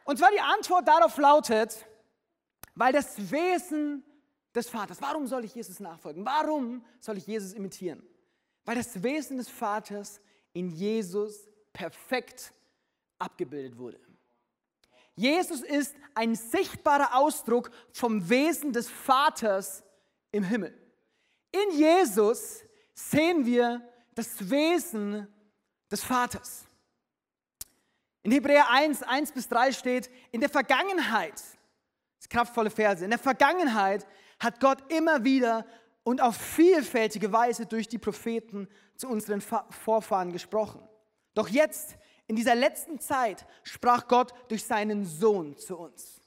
Und 0.03 0.17
zwar 0.17 0.29
die 0.31 0.41
Antwort 0.41 0.87
darauf 0.87 1.17
lautet, 1.17 1.85
weil 2.75 2.93
das 2.93 3.31
Wesen 3.31 4.03
des 4.53 4.69
Vaters. 4.69 5.01
Warum 5.01 5.27
soll 5.27 5.45
ich 5.45 5.55
Jesus 5.55 5.79
nachfolgen? 5.79 6.25
Warum 6.25 6.83
soll 6.99 7.17
ich 7.17 7.27
Jesus 7.27 7.53
imitieren? 7.53 8.03
Weil 8.65 8.75
das 8.75 9.01
Wesen 9.01 9.37
des 9.37 9.49
Vaters 9.49 10.19
in 10.53 10.69
Jesus 10.69 11.47
perfekt 11.73 12.53
abgebildet 13.17 13.77
wurde. 13.77 13.99
Jesus 15.15 15.61
ist 15.61 15.95
ein 16.13 16.35
sichtbarer 16.35 17.15
Ausdruck 17.15 17.71
vom 17.91 18.29
Wesen 18.29 18.73
des 18.73 18.89
Vaters 18.89 19.83
im 20.31 20.43
Himmel. 20.43 20.77
In 21.51 21.77
Jesus 21.77 22.63
sehen 22.93 23.45
wir 23.45 23.81
das 24.15 24.49
Wesen 24.49 25.27
des 25.89 26.03
Vaters. 26.03 26.65
In 28.23 28.31
Hebräer 28.31 28.69
1, 28.69 29.03
1 29.03 29.31
bis 29.31 29.47
3 29.49 29.71
steht, 29.71 30.09
in 30.31 30.41
der 30.41 30.49
Vergangenheit, 30.49 31.41
das 32.19 32.29
kraftvolle 32.29 32.69
Verse, 32.69 33.03
in 33.03 33.09
der 33.09 33.19
Vergangenheit 33.19 34.05
hat 34.41 34.59
Gott 34.59 34.91
immer 34.91 35.23
wieder 35.23 35.65
und 36.03 36.19
auf 36.19 36.35
vielfältige 36.35 37.31
Weise 37.31 37.67
durch 37.67 37.87
die 37.87 37.99
Propheten 37.99 38.67
zu 38.95 39.07
unseren 39.07 39.39
Vorfahren 39.39 40.31
gesprochen. 40.33 40.81
Doch 41.35 41.47
jetzt, 41.47 41.95
in 42.27 42.35
dieser 42.35 42.55
letzten 42.55 42.99
Zeit, 42.99 43.45
sprach 43.63 44.07
Gott 44.07 44.33
durch 44.49 44.65
seinen 44.65 45.05
Sohn 45.05 45.57
zu 45.57 45.77
uns. 45.77 46.21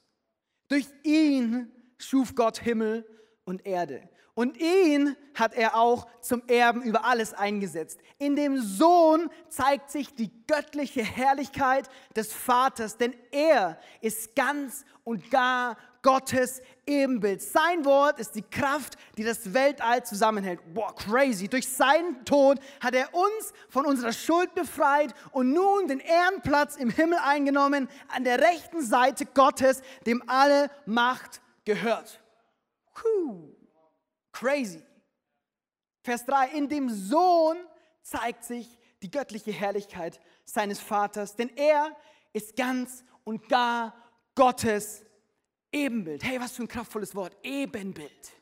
Durch 0.68 0.86
ihn 1.02 1.72
schuf 1.98 2.34
Gott 2.36 2.58
Himmel 2.58 3.04
und 3.44 3.66
Erde. 3.66 4.08
Und 4.34 4.58
ihn 4.58 5.16
hat 5.34 5.54
er 5.54 5.76
auch 5.76 6.06
zum 6.20 6.42
Erben 6.48 6.82
über 6.82 7.04
alles 7.04 7.34
eingesetzt. 7.34 8.00
In 8.18 8.36
dem 8.36 8.60
Sohn 8.60 9.28
zeigt 9.48 9.90
sich 9.90 10.14
die 10.14 10.30
göttliche 10.46 11.02
Herrlichkeit 11.02 11.88
des 12.16 12.32
Vaters, 12.32 12.96
denn 12.96 13.14
er 13.32 13.78
ist 14.00 14.34
ganz 14.34 14.84
und 15.04 15.30
gar 15.30 15.76
Gottes 16.04 16.60
Ebenbild. 16.86 17.42
Sein 17.42 17.84
Wort 17.84 18.20
ist 18.20 18.34
die 18.36 18.42
Kraft, 18.42 18.96
die 19.16 19.24
das 19.24 19.54
Weltall 19.54 20.04
zusammenhält. 20.04 20.60
Wow, 20.74 20.94
crazy. 20.94 21.48
Durch 21.48 21.66
seinen 21.66 22.24
Tod 22.26 22.60
hat 22.80 22.94
er 22.94 23.12
uns 23.12 23.52
von 23.70 23.86
unserer 23.86 24.12
Schuld 24.12 24.54
befreit 24.54 25.14
und 25.32 25.52
nun 25.52 25.88
den 25.88 25.98
Ehrenplatz 25.98 26.76
im 26.76 26.90
Himmel 26.90 27.18
eingenommen, 27.24 27.88
an 28.08 28.22
der 28.22 28.38
rechten 28.38 28.82
Seite 28.82 29.24
Gottes, 29.24 29.82
dem 30.06 30.22
alle 30.28 30.70
Macht 30.84 31.40
gehört. 31.64 32.20
Puh, 32.92 33.54
crazy. 34.30 34.82
Vers 36.02 36.26
3, 36.26 36.48
in 36.48 36.68
dem 36.68 36.90
Sohn 36.90 37.56
zeigt 38.02 38.44
sich 38.44 38.78
die 39.02 39.10
göttliche 39.10 39.52
Herrlichkeit 39.52 40.20
seines 40.44 40.80
Vaters, 40.80 41.34
denn 41.34 41.48
er 41.56 41.96
ist 42.34 42.56
ganz 42.56 43.04
und 43.24 43.48
gar 43.48 43.94
Gottes 44.34 45.02
Ebenbild. 45.74 46.22
Hey, 46.22 46.40
was 46.40 46.52
für 46.52 46.62
ein 46.62 46.68
kraftvolles 46.68 47.16
Wort. 47.16 47.36
Ebenbild. 47.42 48.32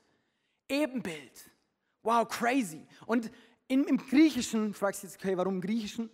Ebenbild. 0.69 1.51
Wow, 2.03 2.29
crazy. 2.29 2.87
Und 3.07 3.31
im, 3.69 3.87
im 3.87 3.97
Griechischen, 3.97 4.75
fragst 4.75 5.03
du 5.03 5.07
jetzt, 5.07 5.17
okay, 5.17 5.35
warum 5.37 5.55
im 5.55 5.61
Griechischen? 5.62 6.11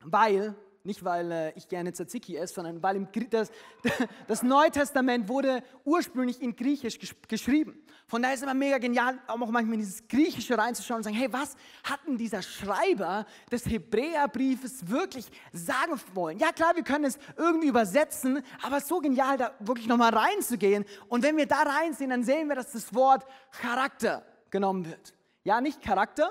Weil 0.00 0.56
nicht, 0.86 1.04
weil 1.04 1.30
äh, 1.30 1.52
ich 1.52 1.68
gerne 1.68 1.92
Tzatziki 1.92 2.36
esse, 2.36 2.54
sondern 2.54 2.82
weil 2.82 2.96
im, 2.96 3.08
das, 3.30 3.50
das 4.26 4.42
Neue 4.42 4.70
Testament 4.70 5.28
wurde 5.28 5.62
ursprünglich 5.84 6.40
in 6.40 6.54
Griechisch 6.56 6.98
gesch 6.98 7.14
geschrieben. 7.28 7.82
Von 8.08 8.22
daher 8.22 8.34
ist 8.34 8.40
es 8.40 8.44
immer 8.44 8.54
mega 8.54 8.78
genial, 8.78 9.18
auch 9.26 9.36
manchmal 9.36 9.74
in 9.74 9.80
dieses 9.80 10.06
Griechische 10.06 10.56
reinzuschauen 10.56 10.98
und 10.98 11.02
sagen, 11.02 11.16
hey, 11.16 11.32
was 11.32 11.56
hat 11.82 11.98
denn 12.06 12.16
dieser 12.16 12.40
Schreiber 12.40 13.26
des 13.50 13.66
Hebräerbriefes 13.66 14.88
wirklich 14.88 15.26
sagen 15.52 16.00
wollen? 16.14 16.38
Ja 16.38 16.52
klar, 16.52 16.76
wir 16.76 16.84
können 16.84 17.06
es 17.06 17.18
irgendwie 17.36 17.66
übersetzen, 17.66 18.42
aber 18.62 18.80
so 18.80 19.00
genial, 19.00 19.36
da 19.36 19.54
wirklich 19.58 19.88
nochmal 19.88 20.14
reinzugehen. 20.14 20.84
Und 21.08 21.24
wenn 21.24 21.36
wir 21.36 21.46
da 21.46 21.62
reinsehen, 21.62 22.10
dann 22.10 22.22
sehen 22.22 22.48
wir, 22.48 22.54
dass 22.54 22.70
das 22.70 22.94
Wort 22.94 23.26
Charakter 23.60 24.24
genommen 24.50 24.86
wird. 24.86 25.14
Ja, 25.42 25.60
nicht 25.60 25.82
Charakter. 25.82 26.30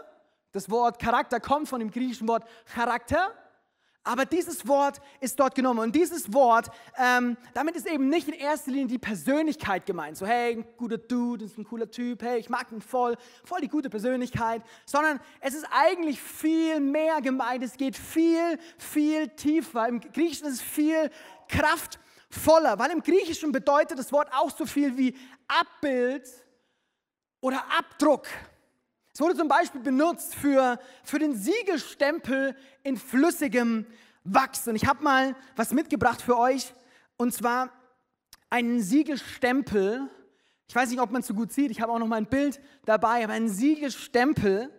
Das 0.53 0.69
Wort 0.69 0.99
Charakter 0.99 1.41
kommt 1.41 1.67
von 1.67 1.79
dem 1.79 1.91
griechischen 1.91 2.29
Wort 2.29 2.47
Charakter 2.73 3.33
aber 4.05 4.25
dieses 4.25 4.67
Wort 4.67 5.01
ist 5.19 5.39
dort 5.39 5.55
genommen. 5.55 5.79
Und 5.79 5.95
dieses 5.95 6.31
Wort, 6.31 6.69
ähm, 6.97 7.35
damit 7.55 7.75
ist 7.75 7.87
eben 7.87 8.07
nicht 8.07 8.27
in 8.27 8.35
erster 8.35 8.71
Linie 8.71 8.87
die 8.87 8.99
Persönlichkeit 8.99 9.85
gemeint. 9.87 10.15
So, 10.15 10.27
hey, 10.27 10.53
ein 10.53 10.65
guter 10.77 10.99
Dude, 10.99 11.43
ist 11.43 11.57
ein 11.57 11.65
cooler 11.65 11.89
Typ, 11.89 12.21
hey, 12.21 12.37
ich 12.37 12.47
mag 12.47 12.71
ihn 12.71 12.81
voll, 12.81 13.17
voll 13.43 13.61
die 13.61 13.67
gute 13.67 13.89
Persönlichkeit. 13.89 14.61
Sondern 14.85 15.19
es 15.41 15.55
ist 15.55 15.65
eigentlich 15.71 16.21
viel 16.21 16.79
mehr 16.79 17.19
gemeint. 17.21 17.63
Es 17.63 17.77
geht 17.77 17.97
viel, 17.97 18.59
viel 18.77 19.27
tiefer. 19.29 19.87
Im 19.87 19.99
Griechischen 19.99 20.47
ist 20.47 20.55
es 20.55 20.61
viel 20.61 21.09
kraftvoller, 21.49 22.77
weil 22.77 22.91
im 22.91 23.01
Griechischen 23.01 23.51
bedeutet 23.51 23.97
das 23.97 24.11
Wort 24.11 24.29
auch 24.33 24.55
so 24.55 24.67
viel 24.67 24.95
wie 24.97 25.17
Abbild 25.47 26.29
oder 27.41 27.63
Abdruck. 27.75 28.27
Es 29.15 29.21
wurde 29.21 29.37
zum 29.37 29.47
Beispiel 29.47 29.79
benutzt 29.79 30.35
für, 30.35 30.77
für 31.05 31.19
den 31.19 31.35
Siegelstempel 31.35 32.53
in 32.83 32.97
flüssigem 32.97 33.85
Wachs. 34.25 34.67
Und 34.67 34.75
ich 34.75 34.85
habe 34.87 35.01
mal 35.05 35.37
was 35.55 35.71
mitgebracht 35.71 36.21
für 36.21 36.37
euch, 36.37 36.73
und 37.15 37.33
zwar 37.33 37.71
einen 38.49 38.81
Siegelstempel 38.81 40.09
Ich 40.67 40.75
weiß 40.75 40.89
nicht, 40.89 40.99
ob 40.99 41.11
man 41.11 41.21
es 41.21 41.27
so 41.27 41.33
gut 41.33 41.53
sieht. 41.53 41.71
Ich 41.71 41.79
habe 41.79 41.93
auch 41.93 41.99
noch 41.99 42.07
mal 42.07 42.17
ein 42.17 42.25
Bild 42.25 42.59
dabei, 42.83 43.23
aber 43.23 43.31
ein 43.31 43.47
Siegelstempel 43.47 44.69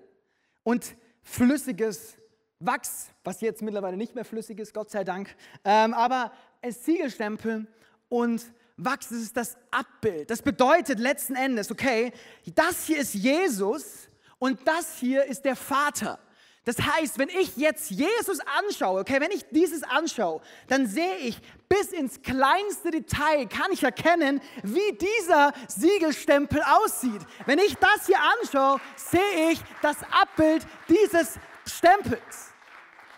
und 0.64 0.97
flüssiges 1.23 2.19
Wachs, 2.59 3.09
was 3.25 3.40
jetzt 3.40 3.62
mittlerweile 3.62 3.97
nicht 3.97 4.14
mehr 4.14 4.26
flüssig 4.26 4.59
ist, 4.59 4.75
Gott 4.75 4.90
sei 4.90 5.02
Dank. 5.02 5.35
Ähm, 5.64 5.95
aber 5.95 6.31
ein 6.61 6.73
Siegelstempel 6.73 7.66
und 8.11 8.45
Wachs, 8.76 9.09
das 9.09 9.19
ist 9.19 9.37
das 9.38 9.57
Abbild. 9.71 10.28
Das 10.28 10.43
bedeutet 10.43 10.99
letzten 10.99 11.37
Endes, 11.37 11.71
okay, 11.71 12.12
das 12.55 12.85
hier 12.85 12.99
ist 12.99 13.14
Jesus 13.14 14.11
und 14.38 14.66
das 14.66 14.99
hier 14.99 15.25
ist 15.25 15.45
der 15.45 15.57
Vater. 15.57 16.19
Das 16.66 16.81
heißt, 16.81 17.19
wenn 17.21 17.28
ich 17.28 17.57
jetzt 17.57 17.90
Jesus 17.90 18.40
anschaue, 18.40 19.00
okay, 19.00 19.21
wenn 19.21 19.31
ich 19.31 19.45
dieses 19.50 19.85
anschaue, 19.85 20.40
dann 20.66 20.88
sehe 20.88 21.16
ich 21.19 21.38
bis 21.69 21.93
ins 21.93 22.23
kleinste 22.23 22.90
Detail, 22.90 23.47
kann 23.47 23.71
ich 23.71 23.85
erkennen, 23.85 24.40
wie 24.64 24.99
dieser 24.99 25.52
Siegelstempel 25.69 26.61
aussieht. 26.62 27.23
Wenn 27.47 27.61
ich 27.61 27.76
das 27.76 28.07
hier 28.07 28.19
anschaue, 28.40 28.81
sehe 28.97 29.52
ich 29.52 29.61
das 29.81 29.99
Abbild 30.11 30.66
dieses 30.88 31.38
Stempels. 31.66 32.52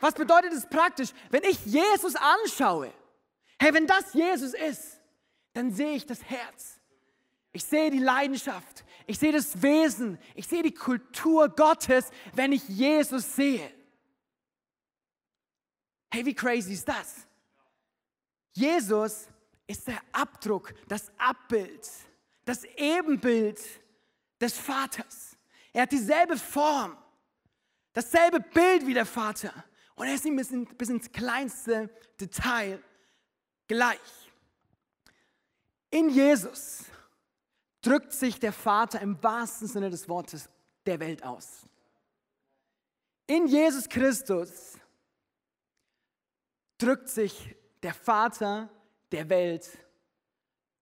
Was 0.01 0.13
bedeutet 0.13 0.53
es 0.53 0.67
praktisch? 0.67 1.09
Wenn 1.31 1.43
ich 1.45 1.65
Jesus 1.65 2.17
anschaue, 2.17 2.93
hey, 3.59 3.73
wenn 3.73 3.87
das 3.87 4.13
Jesus 4.13 4.53
ist, 4.53 5.01
dann 5.55 5.73
sehe 5.73 5.95
ich 5.95 6.05
das 6.05 6.23
Herz. 6.23 6.79
Ich 7.53 7.65
sehe 7.65 7.91
die 7.91 7.99
Leidenschaft. 7.99 8.85
Ich 9.09 9.19
sehe 9.19 9.33
das 9.33 9.62
Wesen. 9.62 10.19
Ich 10.35 10.47
sehe 10.47 10.62
die 10.62 10.75
Kultur 10.75 11.49
Gottes, 11.49 12.11
wenn 12.35 12.53
ich 12.53 12.69
Jesus 12.69 13.35
sehe. 13.35 13.73
Hey, 16.12 16.27
wie 16.27 16.35
crazy 16.35 16.75
ist 16.75 16.87
das? 16.87 17.27
Jesus 18.53 19.27
ist 19.67 19.88
der 19.88 19.99
Abdruck, 20.12 20.75
das 20.88 21.11
Abbild, 21.17 21.88
das 22.45 22.65
Ebenbild 22.77 23.59
des 24.38 24.59
Vaters. 24.59 25.38
Er 25.73 25.83
hat 25.83 25.93
dieselbe 25.93 26.37
Form, 26.37 26.95
dasselbe 27.95 28.41
Bild 28.41 28.87
wie 28.87 28.95
der 28.95 29.07
Vater. 29.07 29.65
Und 29.95 30.07
er 30.07 30.17
ist 30.17 30.27
ihm 30.27 30.37
bis, 30.37 30.50
in, 30.50 30.67
bis 30.67 30.91
ins 30.91 31.11
kleinste 31.11 31.88
Detail 32.21 32.83
gleich. 33.69 33.99
In 35.91 36.11
Jesus 36.11 36.85
drückt 37.83 38.13
sich 38.13 38.41
der 38.41 38.53
Vater 38.53 39.01
im 39.01 39.23
wahrsten 39.23 39.69
Sinne 39.69 39.91
des 39.91 40.09
Wortes 40.09 40.49
der 40.87 41.01
Welt 41.01 41.23
aus. 41.23 41.67
In 43.27 43.47
Jesus 43.47 43.89
Christus 43.89 44.79
drückt 46.79 47.09
sich 47.09 47.55
der 47.83 47.95
Vater 47.95 48.69
der 49.13 49.29
Welt 49.29 49.69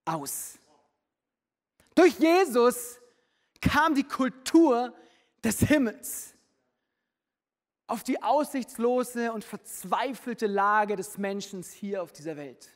aus. 0.05 0.59
Durch 1.95 2.19
Jesus 2.19 3.01
kam 3.61 3.95
die 3.95 4.05
Kultur 4.05 4.95
des 5.43 5.61
Himmels 5.61 6.35
auf 7.87 8.03
die 8.03 8.23
aussichtslose 8.23 9.33
und 9.33 9.45
verzweifelte 9.45 10.47
Lage 10.47 10.97
des 10.97 11.19
Menschen 11.19 11.63
hier 11.63 12.03
auf 12.03 12.13
dieser 12.13 12.37
Welt. 12.37 12.69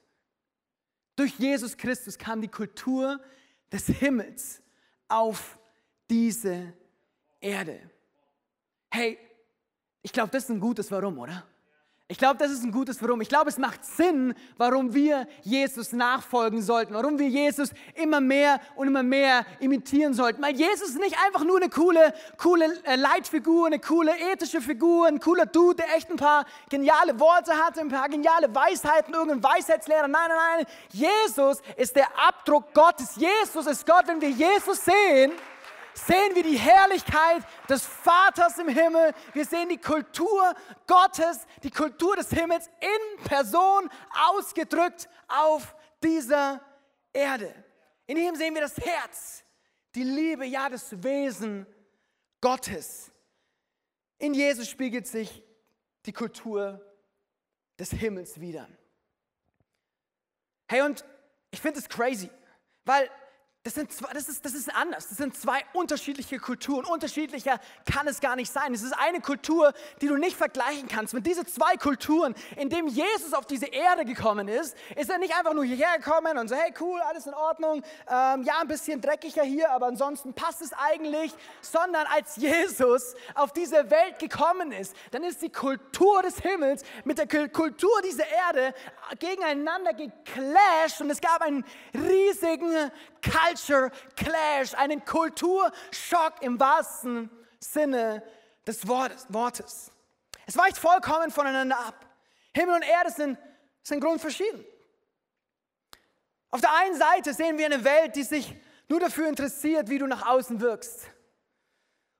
Durch 1.17 1.39
Jesus 1.39 1.77
Christus 1.77 2.17
kam 2.17 2.41
die 2.41 2.49
Kultur 2.49 3.21
des 3.73 3.87
Himmels 3.87 4.63
auf 5.09 5.59
diese 6.09 6.73
Erde. 7.41 7.81
Hey, 8.91 9.19
ich 10.03 10.13
glaube, 10.13 10.31
das 10.31 10.45
ist 10.45 10.51
ein 10.51 10.61
gutes 10.61 10.91
Warum, 10.91 11.19
oder? 11.19 11.47
Ich 12.11 12.19
glaube, 12.19 12.39
das 12.39 12.51
ist 12.51 12.65
ein 12.65 12.73
gutes 12.73 13.01
Warum. 13.01 13.21
Ich 13.21 13.29
glaube, 13.29 13.51
es 13.51 13.57
macht 13.57 13.85
Sinn, 13.85 14.35
warum 14.57 14.93
wir 14.93 15.29
Jesus 15.43 15.93
nachfolgen 15.93 16.61
sollten, 16.61 16.93
warum 16.93 17.21
wir 17.21 17.29
Jesus 17.29 17.71
immer 17.95 18.21
mehr 18.21 18.61
und 18.75 18.89
immer 18.89 19.05
mehr 19.05 19.47
imitieren 19.61 20.13
sollten. 20.13 20.43
Weil 20.43 20.57
Jesus 20.57 20.89
ist 20.89 20.99
nicht 20.99 21.17
einfach 21.25 21.45
nur 21.45 21.59
eine 21.59 21.69
coole, 21.69 22.13
coole 22.37 22.67
äh, 22.83 22.97
Leitfigur, 22.97 23.69
eine 23.69 23.79
coole 23.79 24.11
ethische 24.33 24.61
Figur, 24.61 25.07
ein 25.07 25.21
cooler 25.21 25.47
Dude, 25.47 25.77
der 25.77 25.97
echt 25.97 26.11
ein 26.11 26.17
paar 26.17 26.47
geniale 26.69 27.21
Worte 27.21 27.53
hatte, 27.53 27.81
ein 27.81 27.89
paar 27.89 28.09
geniale 28.09 28.53
Weisheiten, 28.53 29.15
irgendein 29.15 29.45
Weisheitslehrer. 29.45 30.09
Nein, 30.09 30.31
nein, 30.31 30.57
nein. 30.57 30.67
Jesus 30.91 31.63
ist 31.77 31.95
der 31.95 32.09
Abdruck 32.27 32.75
Gottes. 32.75 33.15
Jesus 33.15 33.69
ist 33.69 33.87
Gott. 33.87 34.03
Wenn 34.07 34.21
wir 34.21 34.31
Jesus 34.31 34.85
sehen, 34.85 35.31
sehen 35.95 36.35
wir 36.35 36.43
die 36.43 36.57
Herrlichkeit 36.57 37.45
des 37.69 37.85
Vaters 37.85 38.59
im 38.59 38.69
Himmel. 38.69 39.13
Wir 39.33 39.45
sehen 39.45 39.69
die 39.69 39.79
Kultur 39.79 40.55
Gottes, 40.87 41.47
die 41.63 41.71
Kultur 41.71 42.17
des 42.17 42.31
Himmels 42.31 42.69
in 42.81 43.25
Person 43.25 43.89
ausgedrückt 44.31 45.09
auf 45.29 45.75
dieser 46.03 46.61
Erde. 47.13 47.55
In 48.07 48.17
ihm 48.17 48.35
sehen 48.35 48.55
wir 48.55 48.63
das 48.63 48.77
Herz, 48.77 49.45
die 49.95 50.03
Liebe, 50.03 50.45
ja, 50.45 50.69
das 50.69 51.03
Wesen 51.03 51.67
Gottes. 52.41 53.11
In 54.19 54.35
Jesus 54.35 54.69
spiegelt 54.69 55.07
sich 55.07 55.43
die 56.07 56.13
Kultur 56.13 56.81
des 57.79 57.91
Himmels 57.91 58.41
wieder. 58.41 58.69
Hey, 60.69 60.83
und 60.83 61.05
ich 61.51 61.61
finde 61.61 61.81
es 61.81 61.89
crazy, 61.89 62.31
weil 62.85 63.11
das, 63.63 63.75
sind 63.75 63.93
zwei, 63.93 64.11
das, 64.15 64.27
ist, 64.31 64.43
das 64.43 64.55
ist 64.55 64.75
anders. 64.75 65.09
Das 65.09 65.19
sind 65.19 65.37
zwei 65.37 65.63
unterschiedliche 65.75 66.39
Kulturen. 66.39 66.87
Unterschiedlicher 66.87 67.61
kann 67.85 68.09
es 68.09 68.21
gar 68.21 68.35
nicht 68.35 68.51
sein. 68.51 68.73
Es 68.73 68.83
ist 68.83 68.93
eine 68.93 69.21
Kultur, 69.21 69.75
die 70.01 70.07
du 70.07 70.17
nicht 70.17 70.35
vergleichen 70.35 70.89
kannst. 70.89 71.13
Mit 71.13 71.27
diesen 71.27 71.47
zwei 71.47 71.77
Kulturen, 71.77 72.35
in 72.57 72.71
dem 72.71 72.87
Jesus 72.89 73.35
auf 73.35 73.45
diese 73.45 73.67
Erde 73.67 74.07
gekommen 74.07 74.49
ist, 74.49 74.75
ist 74.97 75.11
er 75.11 75.19
nicht 75.19 75.37
einfach 75.37 75.53
nur 75.53 75.65
hierher 75.65 75.99
gekommen 75.99 76.39
und 76.39 76.49
so, 76.49 76.57
hey 76.57 76.73
cool, 76.81 77.03
alles 77.03 77.27
in 77.27 77.35
Ordnung. 77.35 77.83
Ähm, 78.09 78.45
ja, 78.45 78.61
ein 78.63 78.69
bisschen 78.69 78.99
dreckiger 79.03 79.43
hier, 79.43 79.71
aber 79.71 79.89
ansonsten 79.89 80.33
passt 80.33 80.63
es 80.63 80.73
eigentlich. 80.73 81.31
Sondern 81.61 82.07
als 82.07 82.37
Jesus 82.37 83.15
auf 83.35 83.53
diese 83.53 83.91
Welt 83.91 84.19
gekommen 84.19 84.73
ist, 84.73 84.97
dann 85.11 85.23
ist 85.23 85.43
die 85.43 85.53
Kultur 85.53 86.23
des 86.23 86.39
Himmels 86.39 86.83
mit 87.05 87.19
der 87.19 87.49
Kultur 87.51 88.01
dieser 88.03 88.27
Erde 88.27 88.75
gegeneinander 89.19 89.93
geclasht 89.93 91.03
und 91.03 91.11
es 91.11 91.21
gab 91.21 91.43
einen 91.43 91.63
riesigen 91.93 92.91
Culture 93.23 93.91
Clash, 94.17 94.75
einen 94.75 95.05
Kulturschock 95.05 96.41
im 96.41 96.59
wahrsten 96.59 97.31
Sinne 97.59 98.23
des 98.67 98.87
Wortes. 98.87 99.91
Es 100.47 100.57
weicht 100.57 100.79
vollkommen 100.79 101.31
voneinander 101.31 101.79
ab. 101.79 102.07
Himmel 102.55 102.77
und 102.77 102.83
Erde 102.83 103.11
sind, 103.11 103.39
sind 103.83 104.01
grundverschieden. 104.01 104.65
Auf 106.51 106.61
der 106.61 106.75
einen 106.75 106.97
Seite 106.97 107.33
sehen 107.33 107.59
wir 107.59 107.67
eine 107.67 107.85
Welt, 107.85 108.17
die 108.17 108.25
sich 108.25 108.57
nur 108.89 108.99
dafür 108.99 109.29
interessiert, 109.29 109.89
wie 109.89 109.99
du 109.99 110.07
nach 110.07 110.27
außen 110.27 110.61
wirkst. 110.61 111.09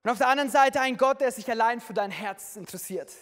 Und 0.03 0.11
auf 0.11 0.19
der 0.19 0.29
anderen 0.29 0.51
Seite 0.51 0.81
ein 0.81 0.97
Gott, 0.97 1.21
der 1.21 1.33
sich 1.33 1.51
allein 1.51 1.81
für 1.81 1.93
dein 1.93 2.11
Herz 2.11 2.57
interessiert. 2.57 3.13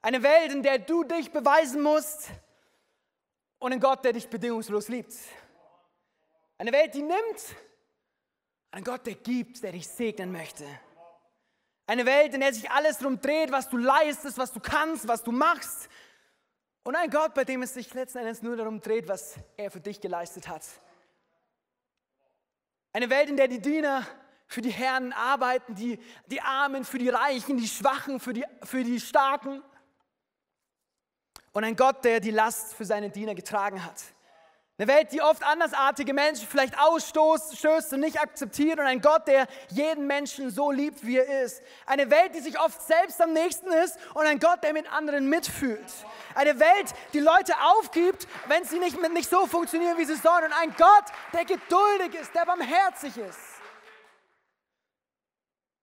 Eine 0.00 0.22
Welt, 0.22 0.52
in 0.52 0.62
der 0.62 0.78
du 0.78 1.02
dich 1.02 1.32
beweisen 1.32 1.82
musst 1.82 2.28
und 3.58 3.72
ein 3.72 3.80
Gott, 3.80 4.04
der 4.04 4.12
dich 4.12 4.28
bedingungslos 4.28 4.88
liebt. 4.88 5.12
Eine 6.58 6.72
Welt, 6.72 6.94
die 6.94 7.02
nimmt. 7.02 7.56
Ein 8.72 8.84
Gott, 8.84 9.06
der 9.06 9.14
gibt, 9.14 9.62
der 9.62 9.72
dich 9.72 9.88
segnen 9.88 10.32
möchte. 10.32 10.66
Eine 11.86 12.04
Welt, 12.04 12.34
in 12.34 12.40
der 12.40 12.52
sich 12.52 12.70
alles 12.70 12.98
darum 12.98 13.20
dreht, 13.20 13.50
was 13.50 13.70
du 13.70 13.78
leistest, 13.78 14.36
was 14.36 14.52
du 14.52 14.60
kannst, 14.60 15.08
was 15.08 15.22
du 15.22 15.32
machst. 15.32 15.88
Und 16.82 16.96
ein 16.96 17.10
Gott, 17.10 17.32
bei 17.32 17.44
dem 17.44 17.62
es 17.62 17.74
sich 17.74 17.94
letzten 17.94 18.18
Endes 18.18 18.42
nur 18.42 18.56
darum 18.56 18.80
dreht, 18.80 19.08
was 19.08 19.36
er 19.56 19.70
für 19.70 19.80
dich 19.80 20.00
geleistet 20.00 20.48
hat. 20.48 20.62
Eine 22.92 23.08
Welt, 23.08 23.30
in 23.30 23.36
der 23.36 23.48
die 23.48 23.60
Diener 23.60 24.06
für 24.46 24.60
die 24.60 24.70
Herren 24.70 25.12
arbeiten, 25.12 25.74
die, 25.74 25.98
die 26.26 26.40
Armen 26.40 26.84
für 26.84 26.98
die 26.98 27.10
Reichen, 27.10 27.56
die 27.56 27.68
Schwachen 27.68 28.18
für 28.18 28.32
die, 28.32 28.44
für 28.64 28.82
die 28.82 29.00
Starken. 29.00 29.62
Und 31.52 31.64
ein 31.64 31.76
Gott, 31.76 32.04
der 32.04 32.20
die 32.20 32.30
Last 32.30 32.74
für 32.74 32.84
seine 32.84 33.10
Diener 33.10 33.34
getragen 33.34 33.84
hat. 33.84 34.02
Eine 34.80 34.92
Welt, 34.92 35.12
die 35.12 35.20
oft 35.20 35.42
andersartige 35.42 36.14
Menschen 36.14 36.46
vielleicht 36.46 36.78
ausstößt 36.78 37.94
und 37.94 37.98
nicht 37.98 38.20
akzeptiert 38.20 38.78
und 38.78 38.86
ein 38.86 39.00
Gott, 39.00 39.26
der 39.26 39.48
jeden 39.70 40.06
Menschen 40.06 40.52
so 40.52 40.70
liebt, 40.70 41.04
wie 41.04 41.16
er 41.16 41.42
ist. 41.42 41.60
Eine 41.84 42.08
Welt, 42.12 42.32
die 42.36 42.38
sich 42.38 42.60
oft 42.60 42.80
selbst 42.82 43.20
am 43.20 43.32
nächsten 43.32 43.72
ist 43.72 43.98
und 44.14 44.24
ein 44.24 44.38
Gott, 44.38 44.62
der 44.62 44.72
mit 44.72 44.88
anderen 44.92 45.28
mitfühlt. 45.28 45.84
Eine 46.36 46.60
Welt, 46.60 46.94
die 47.12 47.18
Leute 47.18 47.54
aufgibt, 47.60 48.28
wenn 48.46 48.62
sie 48.62 48.78
nicht, 48.78 48.96
nicht 49.12 49.28
so 49.28 49.46
funktionieren, 49.48 49.98
wie 49.98 50.04
sie 50.04 50.14
sollen. 50.14 50.44
Und 50.44 50.52
ein 50.52 50.72
Gott, 50.76 51.06
der 51.32 51.44
geduldig 51.44 52.14
ist, 52.20 52.32
der 52.36 52.46
barmherzig 52.46 53.16
ist. 53.16 53.40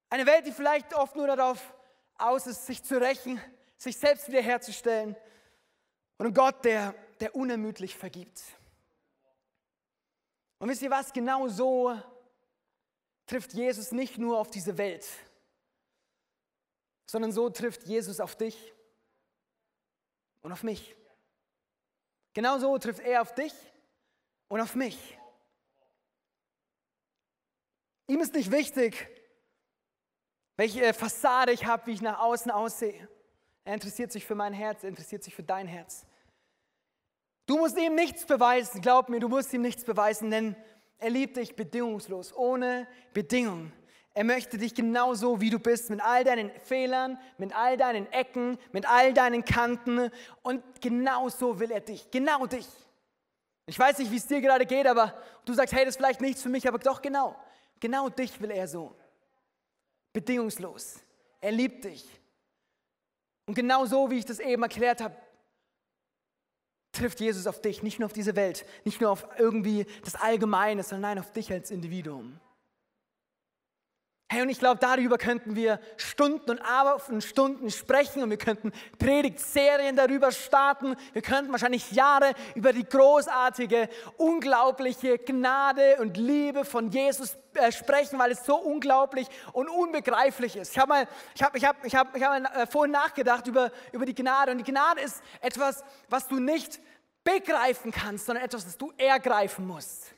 Eine 0.09 0.25
Welt, 0.25 0.47
die 0.47 0.53
vielleicht 0.53 0.93
oft 0.93 1.17
nur 1.17 1.27
darauf 1.27 1.59
aus 2.17 2.47
ist, 2.47 2.65
sich 2.65 2.81
zu 2.81 2.97
rächen, 2.97 3.41
sich 3.75 3.97
selbst 3.97 4.29
wiederherzustellen. 4.29 5.17
Und 6.17 6.27
ein 6.27 6.33
Gott, 6.33 6.63
der, 6.63 6.95
der 7.19 7.35
unermüdlich 7.35 7.97
vergibt. 7.97 8.41
Und 10.59 10.69
wisst 10.69 10.81
ihr 10.81 10.91
was? 10.91 11.11
Genau 11.11 11.47
so 11.47 11.99
trifft 13.25 13.53
Jesus 13.53 13.91
nicht 13.91 14.17
nur 14.17 14.39
auf 14.39 14.49
diese 14.49 14.77
Welt, 14.77 15.05
sondern 17.05 17.31
so 17.31 17.49
trifft 17.49 17.83
Jesus 17.83 18.19
auf 18.19 18.35
dich 18.35 18.73
und 20.41 20.51
auf 20.51 20.63
mich. 20.63 20.95
Genau 22.33 22.59
so 22.59 22.77
trifft 22.77 22.99
er 22.99 23.21
auf 23.21 23.33
dich 23.33 23.53
und 24.47 24.61
auf 24.61 24.75
mich. 24.75 25.17
Ihm 28.07 28.19
ist 28.19 28.33
nicht 28.33 28.51
wichtig, 28.51 29.07
welche 30.57 30.93
Fassade 30.93 31.51
ich 31.51 31.65
habe, 31.65 31.87
wie 31.87 31.93
ich 31.93 32.01
nach 32.01 32.19
außen 32.19 32.51
aussehe. 32.51 33.09
Er 33.63 33.73
interessiert 33.73 34.11
sich 34.11 34.25
für 34.25 34.35
mein 34.35 34.53
Herz, 34.53 34.83
er 34.83 34.89
interessiert 34.89 35.23
sich 35.23 35.33
für 35.33 35.43
dein 35.43 35.67
Herz. 35.67 36.05
Du 37.45 37.57
musst 37.57 37.77
ihm 37.77 37.95
nichts 37.95 38.25
beweisen, 38.25 38.81
glaub 38.81 39.09
mir, 39.09 39.19
du 39.19 39.29
musst 39.29 39.53
ihm 39.53 39.61
nichts 39.61 39.83
beweisen, 39.83 40.31
denn 40.31 40.55
er 40.97 41.09
liebt 41.09 41.37
dich 41.37 41.55
bedingungslos, 41.55 42.33
ohne 42.35 42.87
Bedingungen. 43.13 43.71
Er 44.13 44.23
möchte 44.23 44.57
dich 44.57 44.73
genauso, 44.73 45.41
wie 45.41 45.49
du 45.49 45.59
bist, 45.59 45.89
mit 45.89 46.01
all 46.01 46.23
deinen 46.23 46.49
Fehlern, 46.61 47.19
mit 47.37 47.53
all 47.53 47.75
deinen 47.75 48.09
Ecken, 48.13 48.57
mit 48.71 48.87
all 48.87 49.13
deinen 49.13 49.43
Kanten. 49.43 50.09
Und 50.41 50.63
genauso 50.81 51.59
will 51.59 51.69
er 51.69 51.81
dich, 51.81 52.09
genau 52.11 52.45
dich. 52.45 52.67
Ich 53.65 53.77
weiß 53.77 53.97
nicht, 53.97 54.11
wie 54.11 54.17
es 54.17 54.25
dir 54.25 54.39
gerade 54.39 54.65
geht, 54.65 54.87
aber 54.87 55.13
du 55.43 55.53
sagst, 55.53 55.73
hey, 55.73 55.83
das 55.83 55.95
ist 55.95 55.97
vielleicht 55.97 56.21
nichts 56.21 56.41
für 56.41 56.49
mich, 56.49 56.65
aber 56.67 56.79
doch 56.79 57.01
genau. 57.01 57.35
Genau 57.79 58.07
dich 58.07 58.39
will 58.39 58.51
er 58.51 58.67
so. 58.67 58.95
Bedingungslos. 60.13 61.01
Er 61.41 61.51
liebt 61.51 61.83
dich. 61.83 62.07
Und 63.45 63.53
genau 63.53 63.85
so, 63.85 64.09
wie 64.09 64.19
ich 64.19 64.25
das 64.25 64.39
eben 64.39 64.63
erklärt 64.63 65.01
habe, 65.01 65.15
trifft 66.95 67.19
Jesus 67.19 67.47
auf 67.47 67.61
dich, 67.61 67.83
nicht 67.83 67.99
nur 67.99 68.07
auf 68.07 68.13
diese 68.13 68.35
Welt, 68.35 68.65
nicht 68.83 69.01
nur 69.01 69.11
auf 69.11 69.27
irgendwie 69.37 69.85
das 70.03 70.15
Allgemeine, 70.15 70.83
sondern 70.83 71.15
nein, 71.15 71.19
auf 71.19 71.31
dich 71.31 71.51
als 71.51 71.71
Individuum. 71.71 72.39
Hey, 74.27 74.41
und 74.41 74.49
ich 74.49 74.57
glaube, 74.57 74.79
darüber 74.79 75.19
könnten 75.19 75.55
wir 75.55 75.79
Stunden 75.97 76.49
und 76.49 76.59
Abend 76.59 77.23
Stunden 77.23 77.69
sprechen 77.69 78.23
und 78.23 78.31
wir 78.31 78.37
könnten 78.37 78.71
Predigtserien 78.97 79.95
darüber 79.95 80.31
starten. 80.31 80.95
Wir 81.13 81.21
könnten 81.21 81.51
wahrscheinlich 81.51 81.91
Jahre 81.91 82.33
über 82.55 82.73
die 82.73 82.85
großartige, 82.85 83.87
unglaubliche 84.17 85.19
Gnade 85.19 85.97
und 85.99 86.17
Liebe 86.17 86.65
von 86.65 86.89
Jesus 86.89 87.37
äh, 87.53 87.71
sprechen, 87.71 88.17
weil 88.17 88.31
es 88.31 88.43
so 88.43 88.55
unglaublich 88.55 89.27
und 89.53 89.69
unbegreiflich 89.69 90.55
ist. 90.55 90.71
Ich 90.71 90.79
habe 90.79 90.89
mal, 90.89 91.07
ich 91.35 91.43
habe, 91.43 91.57
ich 91.59 91.63
habe, 91.63 91.77
ich 91.85 91.95
habe, 91.95 92.17
ich 92.17 92.23
habe 92.23 92.45
äh, 92.45 92.65
vorhin 92.65 92.93
nachgedacht 92.93 93.45
über, 93.45 93.71
über 93.91 94.07
die 94.07 94.15
Gnade 94.15 94.53
und 94.53 94.57
die 94.57 94.63
Gnade 94.63 95.01
ist 95.01 95.21
etwas, 95.39 95.83
was 96.09 96.27
du 96.27 96.39
nicht 96.39 96.79
begreifen 97.23 97.91
kannst, 97.91 98.25
sondern 98.25 98.43
etwas, 98.43 98.65
das 98.65 98.75
du 98.75 98.91
ergreifen 98.97 99.67
musst. 99.67 100.14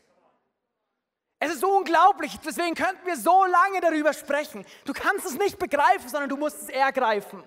Es 1.39 1.53
ist 1.53 1.63
unglaublich, 1.63 2.37
deswegen 2.39 2.73
könnten 2.73 3.05
wir 3.05 3.15
so 3.15 3.45
lange 3.45 3.79
darüber 3.79 4.13
sprechen. 4.13 4.65
Du 4.85 4.93
kannst 4.93 5.25
es 5.25 5.37
nicht 5.37 5.59
begreifen, 5.59 6.09
sondern 6.09 6.29
du 6.29 6.37
musst 6.37 6.63
es 6.63 6.69
ergreifen. 6.69 7.43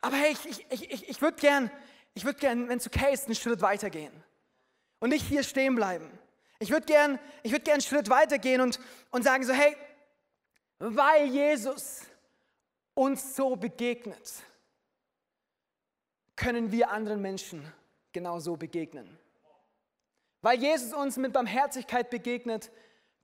Aber 0.00 0.16
hey, 0.16 0.32
ich, 0.32 0.66
ich, 0.68 0.90
ich, 0.90 1.08
ich 1.08 1.22
würde 1.22 1.36
gern, 1.40 1.70
ich 2.14 2.24
würd 2.24 2.38
gern, 2.38 2.68
wenn 2.68 2.78
okay 2.80 3.12
ist, 3.12 3.26
einen 3.26 3.36
Schritt 3.36 3.62
weitergehen 3.62 4.12
und 4.98 5.10
nicht 5.10 5.24
hier 5.26 5.44
stehen 5.44 5.76
bleiben. 5.76 6.10
Ich 6.58 6.70
würde 6.70 6.86
gern, 6.86 7.20
würd 7.52 7.64
gern 7.64 7.74
einen 7.74 7.82
Schritt 7.82 8.10
weitergehen 8.10 8.60
und, 8.60 8.80
und 9.10 9.22
sagen 9.22 9.44
so, 9.44 9.52
hey, 9.52 9.76
weil 10.78 11.26
Jesus 11.26 12.02
uns 12.94 13.36
so 13.36 13.54
begegnet, 13.54 14.42
können 16.34 16.72
wir 16.72 16.90
anderen 16.90 17.22
Menschen 17.22 17.72
genauso 18.12 18.56
begegnen. 18.56 19.18
Weil 20.42 20.58
Jesus 20.58 20.92
uns 20.92 21.16
mit 21.16 21.32
Barmherzigkeit 21.32 22.10
begegnet, 22.10 22.70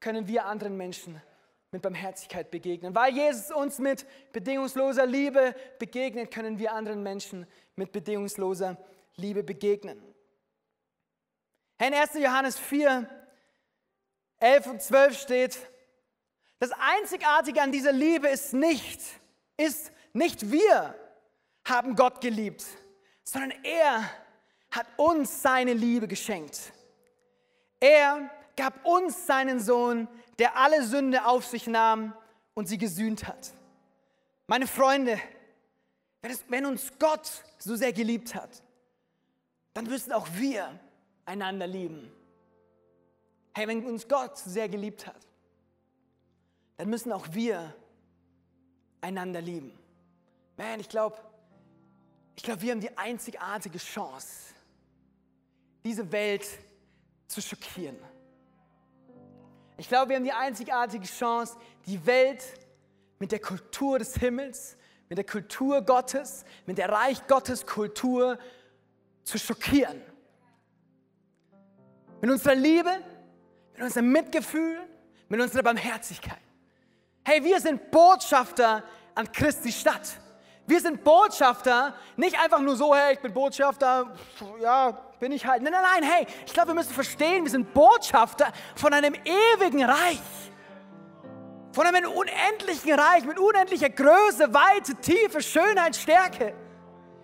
können 0.00 0.28
wir 0.28 0.46
anderen 0.46 0.76
Menschen 0.76 1.20
mit 1.72 1.82
Barmherzigkeit 1.82 2.50
begegnen. 2.50 2.94
Weil 2.94 3.12
Jesus 3.12 3.50
uns 3.50 3.78
mit 3.78 4.06
bedingungsloser 4.32 5.04
Liebe 5.04 5.54
begegnet, 5.78 6.32
können 6.32 6.58
wir 6.58 6.72
anderen 6.72 7.02
Menschen 7.02 7.46
mit 7.76 7.92
bedingungsloser 7.92 8.78
Liebe 9.16 9.42
begegnen. 9.42 10.00
In 11.78 11.92
1. 11.92 12.14
Johannes 12.14 12.58
4, 12.58 13.08
11 14.38 14.66
und 14.66 14.82
12 14.82 15.18
steht, 15.18 15.58
das 16.60 16.70
Einzigartige 16.72 17.60
an 17.62 17.72
dieser 17.72 17.92
Liebe 17.92 18.28
ist 18.28 18.52
nicht, 18.52 19.00
ist 19.56 19.92
nicht 20.12 20.50
wir 20.50 20.94
haben 21.64 21.94
Gott 21.94 22.20
geliebt, 22.20 22.64
sondern 23.24 23.52
er 23.64 24.10
hat 24.70 24.86
uns 24.96 25.42
seine 25.42 25.72
Liebe 25.72 26.08
geschenkt. 26.08 26.72
Er 27.80 28.30
gab 28.56 28.84
uns 28.84 29.26
seinen 29.26 29.60
Sohn, 29.60 30.08
der 30.38 30.56
alle 30.56 30.84
Sünde 30.84 31.24
auf 31.26 31.46
sich 31.46 31.66
nahm 31.66 32.14
und 32.54 32.68
sie 32.68 32.78
gesühnt 32.78 33.26
hat. 33.26 33.52
Meine 34.46 34.66
Freunde, 34.66 35.20
wenn, 36.22 36.30
es, 36.30 36.44
wenn 36.48 36.66
uns 36.66 36.90
Gott 36.98 37.30
so 37.58 37.76
sehr 37.76 37.92
geliebt 37.92 38.34
hat, 38.34 38.62
dann 39.74 39.84
müssen 39.84 40.12
auch 40.12 40.26
wir 40.34 40.78
einander 41.24 41.66
lieben. 41.66 42.10
Hey, 43.54 43.68
wenn 43.68 43.84
uns 43.86 44.08
Gott 44.08 44.38
sehr 44.38 44.68
geliebt 44.68 45.06
hat, 45.06 45.26
dann 46.76 46.88
müssen 46.88 47.12
auch 47.12 47.26
wir 47.32 47.74
einander 49.00 49.40
lieben. 49.40 49.76
Man, 50.56 50.80
ich 50.80 50.88
glaube, 50.88 51.16
ich 52.36 52.42
glaube, 52.42 52.62
wir 52.62 52.72
haben 52.72 52.80
die 52.80 52.96
einzigartige 52.96 53.78
Chance, 53.78 54.54
diese 55.84 56.10
Welt 56.10 56.46
zu 57.28 57.40
schockieren. 57.40 57.96
Ich 59.76 59.88
glaube, 59.88 60.08
wir 60.08 60.16
haben 60.16 60.24
die 60.24 60.32
einzigartige 60.32 61.06
Chance, 61.06 61.56
die 61.86 62.04
Welt 62.04 62.42
mit 63.20 63.30
der 63.30 63.38
Kultur 63.38 63.98
des 63.98 64.14
Himmels, 64.16 64.76
mit 65.08 65.18
der 65.18 65.24
Kultur 65.24 65.82
Gottes, 65.82 66.44
mit 66.66 66.78
der 66.78 66.88
Reich 66.88 67.26
Gottes 67.28 67.64
Kultur 67.64 68.38
zu 69.22 69.38
schockieren. 69.38 70.02
Mit 72.20 72.30
unserer 72.30 72.56
Liebe, 72.56 72.90
mit 73.74 73.82
unserem 73.82 74.10
Mitgefühl, 74.10 74.80
mit 75.28 75.40
unserer 75.40 75.62
Barmherzigkeit. 75.62 76.40
Hey, 77.24 77.44
wir 77.44 77.60
sind 77.60 77.90
Botschafter 77.90 78.82
an 79.14 79.30
Christi 79.30 79.70
Stadt. 79.70 80.18
Wir 80.68 80.82
sind 80.82 81.02
Botschafter, 81.02 81.94
nicht 82.16 82.38
einfach 82.38 82.60
nur 82.60 82.76
so, 82.76 82.94
hey, 82.94 83.14
ich 83.14 83.20
bin 83.20 83.32
Botschafter, 83.32 84.14
ja, 84.60 84.90
bin 85.18 85.32
ich 85.32 85.46
halt. 85.46 85.62
Nein, 85.62 85.72
nein, 85.72 85.82
nein, 85.82 86.02
hey, 86.02 86.26
ich 86.44 86.52
glaube, 86.52 86.68
wir 86.68 86.74
müssen 86.74 86.92
verstehen, 86.92 87.42
wir 87.42 87.50
sind 87.50 87.72
Botschafter 87.72 88.52
von 88.76 88.92
einem 88.92 89.14
ewigen 89.14 89.82
Reich. 89.82 90.20
Von 91.72 91.86
einem 91.86 92.10
unendlichen 92.10 92.92
Reich 92.92 93.24
mit 93.24 93.38
unendlicher 93.38 93.88
Größe, 93.88 94.52
Weite, 94.52 94.94
Tiefe, 94.96 95.40
Schönheit, 95.40 95.96
Stärke. 95.96 96.54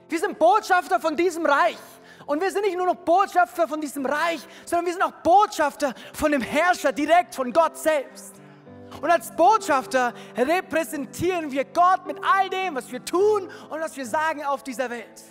Wir 0.09 0.19
sind 0.19 0.39
Botschafter 0.39 0.99
von 0.99 1.15
diesem 1.15 1.45
Reich. 1.45 1.77
Und 2.25 2.41
wir 2.41 2.51
sind 2.51 2.63
nicht 2.63 2.79
nur 2.79 2.87
noch 2.87 2.97
Botschafter 2.97 3.69
von 3.69 3.79
diesem 3.79 4.07
Reich, 4.07 4.41
sondern 4.65 4.87
wir 4.87 4.93
sind 4.95 5.03
auch 5.03 5.23
Botschafter 5.23 5.93
von 6.15 6.33
dem 6.33 6.41
Herrscher 6.41 6.93
direkt, 6.93 7.35
von 7.35 7.53
Gott 7.53 7.77
selbst. 7.77 8.34
Und 9.01 9.11
als 9.11 9.35
Botschafter 9.35 10.15
repräsentieren 10.37 11.51
wir 11.51 11.65
Gott 11.65 12.07
mit 12.07 12.19
all 12.23 12.49
dem, 12.49 12.75
was 12.75 12.91
wir 12.91 13.05
tun 13.05 13.51
und 13.71 13.81
was 13.81 13.97
wir 13.97 14.07
sagen 14.07 14.45
auf 14.45 14.63
dieser 14.63 14.91
Welt. 14.91 15.23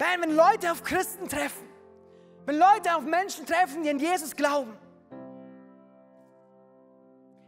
Denn 0.00 0.22
wenn 0.22 0.34
Leute 0.34 0.70
auf 0.72 0.82
Christen 0.82 1.28
treffen, 1.28 1.68
wenn 2.46 2.58
Leute 2.58 2.94
auf 2.96 3.02
Menschen 3.02 3.46
treffen, 3.46 3.82
die 3.82 3.90
an 3.90 3.98
Jesus 3.98 4.34
glauben, 4.34 4.76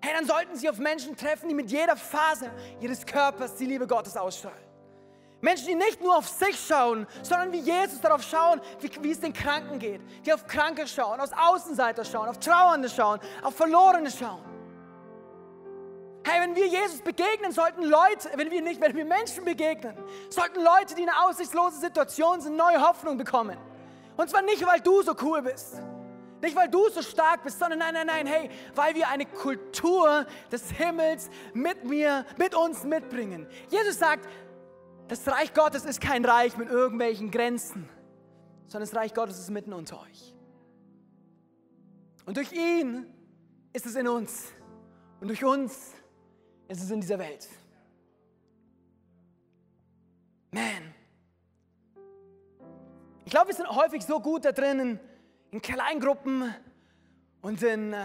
hey, 0.00 0.14
dann 0.14 0.26
sollten 0.26 0.56
sie 0.56 0.68
auf 0.70 0.78
Menschen 0.78 1.16
treffen, 1.16 1.48
die 1.48 1.54
mit 1.54 1.70
jeder 1.70 1.96
Phase 1.96 2.50
ihres 2.80 3.04
Körpers 3.04 3.56
die 3.56 3.66
Liebe 3.66 3.86
Gottes 3.86 4.16
ausstrahlen. 4.16 4.65
Menschen, 5.46 5.68
die 5.68 5.74
nicht 5.76 6.02
nur 6.02 6.16
auf 6.16 6.26
sich 6.26 6.58
schauen, 6.58 7.06
sondern 7.22 7.52
wie 7.52 7.60
Jesus 7.60 8.00
darauf 8.00 8.20
schauen, 8.20 8.60
wie, 8.80 8.90
wie, 9.00 9.12
es 9.12 9.20
den 9.20 9.32
Kranken 9.32 9.78
geht. 9.78 10.00
Die 10.24 10.32
auf 10.32 10.44
Kranke 10.48 10.88
schauen, 10.88 11.20
auf 11.20 11.30
Außenseiter 11.32 12.04
schauen, 12.04 12.28
auf 12.28 12.40
Trauernde 12.40 12.88
schauen, 12.88 13.20
auf 13.42 13.54
Verlorene 13.54 14.10
schauen. 14.10 14.42
Hey, 16.24 16.40
wenn 16.40 16.56
wir 16.56 16.66
Jesus 16.66 17.00
begegnen, 17.00 17.52
sollten 17.52 17.84
Leute, 17.84 18.28
wenn 18.34 18.50
wir 18.50 18.60
nicht, 18.60 18.80
wenn 18.80 18.96
wir 18.96 19.04
Menschen 19.04 19.44
begegnen, 19.44 19.96
sollten 20.30 20.60
Leute, 20.64 20.96
die 20.96 21.02
in 21.02 21.08
einer 21.08 21.24
aussichtslosen 21.28 21.80
Situation 21.80 22.40
sind, 22.40 22.56
neue 22.56 22.80
Hoffnung 22.80 23.16
bekommen. 23.16 23.56
Und 24.16 24.28
zwar 24.28 24.42
nicht, 24.42 24.66
weil 24.66 24.80
du 24.80 25.00
so 25.02 25.14
cool 25.22 25.42
bist. 25.42 25.80
Nicht, 26.42 26.56
weil 26.56 26.68
du 26.68 26.88
so 26.90 27.02
stark 27.02 27.44
bist, 27.44 27.60
sondern 27.60 27.78
nein, 27.78 27.94
nein, 27.94 28.08
nein, 28.08 28.26
hey, 28.26 28.50
weil 28.74 28.96
wir 28.96 29.08
eine 29.08 29.26
Kultur 29.26 30.26
des 30.50 30.72
Himmels 30.72 31.30
mit 31.54 31.84
mir, 31.84 32.26
mit 32.36 32.54
uns 32.54 32.82
mitbringen. 32.82 33.46
Jesus 33.68 33.98
sagt, 33.98 34.28
das 35.08 35.26
Reich 35.28 35.54
Gottes 35.54 35.84
ist 35.84 36.00
kein 36.00 36.24
Reich 36.24 36.56
mit 36.56 36.68
irgendwelchen 36.68 37.30
Grenzen, 37.30 37.88
sondern 38.66 38.88
das 38.88 38.96
Reich 38.96 39.14
Gottes 39.14 39.38
ist 39.38 39.50
mitten 39.50 39.72
unter 39.72 40.00
euch. 40.02 40.34
Und 42.24 42.36
durch 42.36 42.52
ihn 42.52 43.06
ist 43.72 43.86
es 43.86 43.94
in 43.94 44.08
uns. 44.08 44.52
Und 45.20 45.28
durch 45.28 45.44
uns 45.44 45.92
ist 46.68 46.82
es 46.82 46.90
in 46.90 47.00
dieser 47.00 47.18
Welt. 47.18 47.48
Man. 50.50 50.94
Ich 53.24 53.30
glaube, 53.30 53.48
wir 53.48 53.54
sind 53.54 53.68
häufig 53.68 54.04
so 54.04 54.20
gut 54.20 54.44
da 54.44 54.52
drin, 54.52 54.78
in, 54.78 55.00
in 55.50 55.62
Kleingruppen 55.62 56.54
und 57.42 57.62
in, 57.62 57.92
äh, 57.92 58.04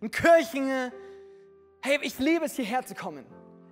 in 0.00 0.10
Kirchen. 0.10 0.92
Hey, 1.80 1.98
ich 2.02 2.18
liebe 2.18 2.44
es, 2.44 2.56
hierher 2.56 2.84
zu 2.84 2.94
kommen. 2.94 3.24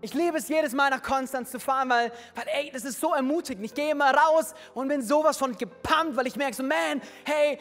Ich 0.05 0.15
liebe 0.15 0.37
es 0.37 0.49
jedes 0.49 0.73
Mal 0.73 0.91
nach 0.91 1.01
Konstanz 1.01 1.53
zu 1.53 1.61
fahren, 1.61 1.89
weil, 1.89 2.11
weil 2.35 2.45
ey, 2.49 2.73
das 2.73 2.83
ist 2.85 2.99
so 2.99 3.15
ermutigend. 3.15 3.65
Ich 3.65 3.73
gehe 3.73 3.93
immer 3.93 4.13
raus 4.13 4.53
und 4.75 4.89
bin 4.89 5.01
sowas 5.01 5.37
von 5.37 5.57
gepumpt, 5.57 6.17
weil 6.17 6.27
ich 6.27 6.35
merke 6.35 6.57
so, 6.57 6.65
man, 6.65 7.01
hey, 7.25 7.57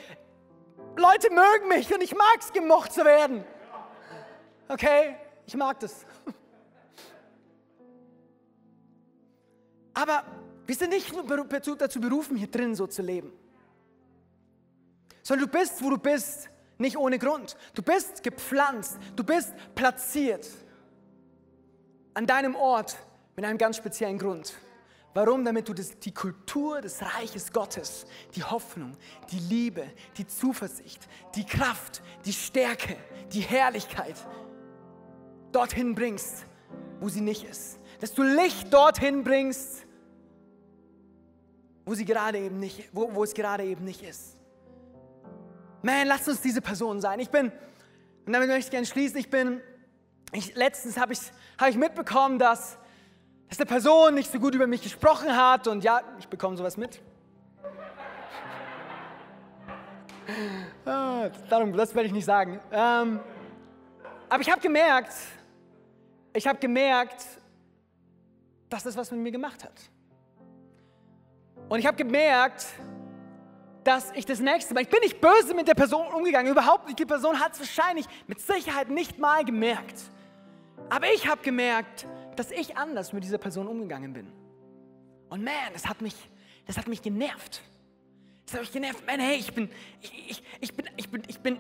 Leute 0.95 1.29
mögen 1.29 1.67
mich 1.67 1.93
und 1.93 2.01
ich 2.01 2.15
mag 2.15 2.39
es, 2.39 2.51
gemocht 2.51 2.93
zu 2.93 3.05
werden. 3.05 3.43
Okay, 4.67 5.17
ich 5.45 5.55
mag 5.55 5.79
das. 5.81 6.03
Aber 9.93 10.23
wir 10.65 10.75
sind 10.75 10.89
nicht 10.89 11.13
dazu 11.77 12.01
berufen, 12.01 12.37
hier 12.37 12.49
drin 12.49 12.73
so 12.73 12.87
zu 12.87 13.03
leben. 13.03 13.31
Sondern 15.21 15.47
du 15.47 15.59
bist, 15.59 15.83
wo 15.83 15.91
du 15.91 15.99
bist, 15.99 16.49
nicht 16.79 16.97
ohne 16.97 17.19
Grund. 17.19 17.55
Du 17.75 17.83
bist 17.83 18.23
gepflanzt, 18.23 18.97
du 19.15 19.23
bist 19.23 19.53
platziert 19.75 20.47
an 22.13 22.25
deinem 22.25 22.55
Ort 22.55 22.97
mit 23.35 23.45
einem 23.45 23.57
ganz 23.57 23.77
speziellen 23.77 24.17
Grund. 24.17 24.53
Warum? 25.13 25.43
Damit 25.43 25.67
du 25.67 25.73
das, 25.73 25.99
die 25.99 26.13
Kultur 26.13 26.81
des 26.81 27.01
Reiches 27.01 27.51
Gottes, 27.51 28.05
die 28.33 28.43
Hoffnung, 28.43 28.93
die 29.29 29.39
Liebe, 29.39 29.85
die 30.17 30.25
Zuversicht, 30.25 31.07
die 31.35 31.45
Kraft, 31.45 32.01
die 32.25 32.33
Stärke, 32.33 32.95
die 33.33 33.41
Herrlichkeit 33.41 34.15
dorthin 35.51 35.95
bringst, 35.95 36.45
wo 37.01 37.09
sie 37.09 37.21
nicht 37.21 37.43
ist. 37.43 37.79
Dass 37.99 38.13
du 38.13 38.23
Licht 38.23 38.73
dorthin 38.73 39.23
bringst, 39.23 39.85
wo, 41.85 41.93
sie 41.93 42.05
gerade 42.05 42.39
eben 42.39 42.59
nicht, 42.59 42.89
wo, 42.93 43.13
wo 43.13 43.23
es 43.23 43.33
gerade 43.33 43.65
eben 43.65 43.83
nicht 43.83 44.03
ist. 44.03 44.37
Man, 45.81 46.07
lass 46.07 46.27
uns 46.27 46.41
diese 46.41 46.61
Person 46.61 47.01
sein. 47.01 47.19
Ich 47.19 47.29
bin, 47.29 47.51
und 48.25 48.33
damit 48.33 48.47
möchte 48.47 48.67
ich 48.67 48.71
gerne 48.71 48.85
schließen, 48.85 49.17
ich 49.17 49.29
bin, 49.29 49.61
ich, 50.31 50.55
letztens 50.55 50.97
habe 50.97 51.13
ich, 51.13 51.19
hab 51.57 51.69
ich 51.69 51.77
mitbekommen, 51.77 52.39
dass, 52.39 52.77
dass 53.49 53.59
eine 53.59 53.65
Person 53.65 54.15
nicht 54.15 54.31
so 54.31 54.39
gut 54.39 54.55
über 54.55 54.67
mich 54.67 54.81
gesprochen 54.81 55.35
hat 55.35 55.67
und 55.67 55.83
ja, 55.83 56.01
ich 56.19 56.27
bekomme 56.27 56.57
sowas 56.57 56.77
mit. 56.77 57.01
Ah, 60.85 61.29
darum, 61.49 61.73
das 61.73 61.93
werde 61.93 62.07
ich 62.07 62.13
nicht 62.13 62.25
sagen. 62.25 62.59
Ähm, 62.71 63.19
aber 64.29 64.41
ich 64.41 64.49
habe 64.49 64.61
gemerkt, 64.61 65.13
ich 66.33 66.47
habe 66.47 66.57
gemerkt, 66.57 67.25
dass 68.69 68.83
das 68.83 68.95
was 68.95 69.11
mit 69.11 69.19
mir 69.19 69.31
gemacht 69.31 69.63
hat. 69.63 69.73
Und 71.67 71.79
ich 71.79 71.85
habe 71.85 71.97
gemerkt, 71.97 72.65
dass 73.83 74.11
ich 74.13 74.25
das 74.25 74.39
nächste 74.39 74.73
Mal, 74.73 74.81
ich 74.81 74.89
bin 74.89 75.01
nicht 75.01 75.19
böse 75.19 75.53
mit 75.53 75.67
der 75.67 75.73
Person 75.73 76.07
umgegangen, 76.07 76.51
überhaupt 76.51 76.85
nicht. 76.87 76.99
Die 76.99 77.05
Person 77.05 77.39
hat 77.39 77.53
es 77.53 77.59
wahrscheinlich 77.59 78.05
mit 78.27 78.39
Sicherheit 78.39 78.89
nicht 78.89 79.19
mal 79.19 79.43
gemerkt. 79.43 79.99
Aber 80.91 81.07
ich 81.13 81.25
habe 81.25 81.41
gemerkt, 81.41 82.05
dass 82.35 82.51
ich 82.51 82.75
anders 82.75 83.13
mit 83.13 83.23
dieser 83.23 83.37
Person 83.37 83.65
umgegangen 83.65 84.11
bin. 84.11 84.27
Und 85.29 85.41
man, 85.41 85.53
das 85.71 85.87
hat 85.87 86.01
mich, 86.01 86.13
das 86.65 86.77
hat 86.77 86.89
mich 86.89 87.01
genervt. 87.01 87.61
Das 88.45 88.55
hat 88.55 88.61
mich 88.63 88.73
genervt. 88.73 89.07
Man, 89.07 89.21
hey, 89.21 89.37
ich 89.37 89.53
bin, 89.53 89.69
ich, 90.01 90.11
ich, 90.27 90.43
ich 90.59 90.75
bin, 90.75 90.89
ich 90.97 91.09
bin, 91.09 91.23
ich 91.29 91.39
bin 91.39 91.57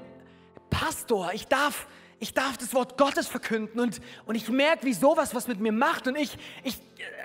Pastor. 0.69 1.31
Ich 1.31 1.47
darf, 1.47 1.87
ich 2.21 2.35
darf 2.35 2.55
das 2.55 2.75
Wort 2.75 2.99
Gottes 2.99 3.27
verkünden 3.27 3.79
und, 3.79 3.99
und 4.27 4.35
ich 4.35 4.47
merke, 4.47 4.85
wie 4.85 4.93
sowas 4.93 5.33
was 5.33 5.47
mit 5.47 5.59
mir 5.59 5.71
macht. 5.71 6.07
Und 6.07 6.15
ich, 6.15 6.37
ich, 6.63 6.79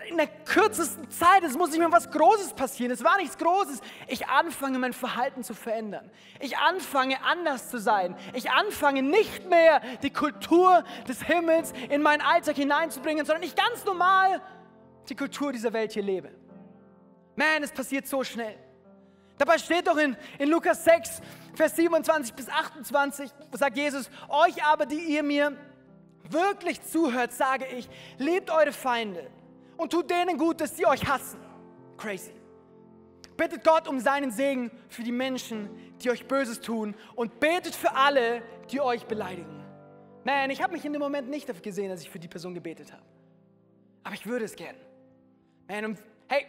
in 0.09 0.16
der 0.16 0.26
kürzesten 0.26 1.11
Zeit, 1.11 1.44
es 1.44 1.54
muss 1.54 1.68
nicht 1.68 1.80
mehr 1.80 1.92
was 1.92 2.11
Großes 2.11 2.54
passieren. 2.54 2.90
Es 2.90 3.04
war 3.04 3.18
nichts 3.18 3.37
Großes. 3.37 3.82
Ich 4.09 4.26
anfange, 4.26 4.78
mein 4.78 4.94
Verhalten 4.94 5.44
zu 5.44 5.52
verändern. 5.52 6.11
Ich 6.40 6.56
anfange, 6.56 7.22
anders 7.22 7.68
zu 7.68 7.78
sein. 7.78 8.16
Ich 8.32 8.50
anfange, 8.50 9.02
nicht 9.02 9.46
mehr 9.50 9.82
die 10.02 10.11
Kultur 10.11 10.82
des 11.06 11.22
Himmels 11.22 11.74
in 11.90 12.00
meinen 12.00 12.22
Alltag 12.22 12.56
hineinzubringen, 12.56 13.26
sondern 13.26 13.42
ich 13.42 13.54
ganz 13.54 13.85
normal 13.85 14.40
die 15.11 15.14
Kultur 15.14 15.52
dieser 15.52 15.74
Welt 15.74 15.92
hier 15.92 16.04
lebe. 16.04 16.30
Man, 17.35 17.62
es 17.62 17.70
passiert 17.70 18.06
so 18.06 18.24
schnell. 18.24 18.56
Dabei 19.37 19.59
steht 19.59 19.87
doch 19.87 19.98
in, 19.98 20.16
in 20.38 20.48
Lukas 20.48 20.85
6, 20.85 21.20
Vers 21.57 21.75
27 21.75 22.35
bis 22.35 22.49
28, 22.49 23.31
sagt 23.53 23.77
Jesus, 23.77 24.11
euch 24.29 24.62
aber, 24.62 24.85
die 24.85 25.01
ihr 25.01 25.23
mir 25.23 25.57
wirklich 26.29 26.83
zuhört, 26.83 27.33
sage 27.33 27.66
ich, 27.66 27.88
liebt 28.19 28.51
eure 28.51 28.73
Feinde 28.73 29.31
und 29.77 29.90
tut 29.90 30.11
denen 30.11 30.37
gut, 30.37 30.61
dass 30.61 30.77
sie 30.77 30.87
euch 30.87 31.07
hassen. 31.09 31.40
Crazy. 31.97 32.33
Bittet 33.38 33.64
Gott 33.64 33.88
um 33.88 34.01
seinen 34.01 34.31
Segen 34.31 34.71
für 34.88 35.03
die 35.03 35.12
Menschen, 35.12 35.71
die 36.03 36.11
euch 36.11 36.29
Böses 36.29 36.61
tun 36.61 36.95
und 37.14 37.40
betet 37.40 37.75
für 37.75 37.95
alle, 37.95 38.42
die 38.71 38.81
euch 38.81 39.07
beleidigen. 39.07 39.64
Man, 40.25 40.51
ich 40.51 40.62
habe 40.62 40.75
mich 40.75 40.85
in 40.85 40.92
dem 40.92 41.01
Moment 41.01 41.31
nicht 41.31 41.49
dafür 41.49 41.62
gesehen, 41.62 41.88
dass 41.88 42.03
ich 42.03 42.11
für 42.11 42.19
die 42.19 42.29
Person 42.29 42.53
gebetet 42.53 42.92
habe. 42.92 43.03
Aber 44.05 44.14
ich 44.14 44.27
würde 44.27 44.45
es 44.45 44.57
gern. 44.57 44.77
Man, 45.69 45.99
hey, 46.29 46.47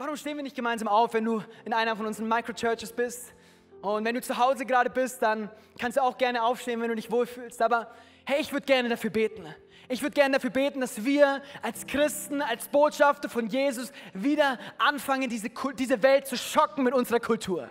Warum 0.00 0.16
stehen 0.16 0.36
wir 0.36 0.44
nicht 0.44 0.54
gemeinsam 0.54 0.86
auf, 0.86 1.12
wenn 1.12 1.24
du 1.24 1.42
in 1.64 1.72
einer 1.72 1.96
von 1.96 2.06
unseren 2.06 2.28
Microchurches 2.28 2.92
bist? 2.92 3.34
Und 3.80 4.04
wenn 4.04 4.14
du 4.14 4.20
zu 4.20 4.36
Hause 4.36 4.66
gerade 4.66 4.90
bist, 4.90 5.22
dann 5.22 5.50
kannst 5.78 5.96
du 5.96 6.02
auch 6.02 6.18
gerne 6.18 6.42
aufstehen, 6.42 6.80
wenn 6.80 6.88
du 6.88 6.96
dich 6.96 7.10
wohlfühlst. 7.10 7.62
Aber 7.62 7.90
hey, 8.24 8.40
ich 8.40 8.52
würde 8.52 8.66
gerne 8.66 8.88
dafür 8.88 9.10
beten. 9.10 9.46
Ich 9.88 10.02
würde 10.02 10.14
gerne 10.14 10.34
dafür 10.34 10.50
beten, 10.50 10.80
dass 10.80 11.04
wir 11.04 11.40
als 11.62 11.86
Christen, 11.86 12.42
als 12.42 12.68
Botschafter 12.68 13.28
von 13.28 13.46
Jesus 13.46 13.90
wieder 14.12 14.58
anfangen, 14.76 15.30
diese, 15.30 15.48
diese 15.78 16.02
Welt 16.02 16.26
zu 16.26 16.36
schocken 16.36 16.84
mit 16.84 16.92
unserer 16.92 17.20
Kultur. 17.20 17.70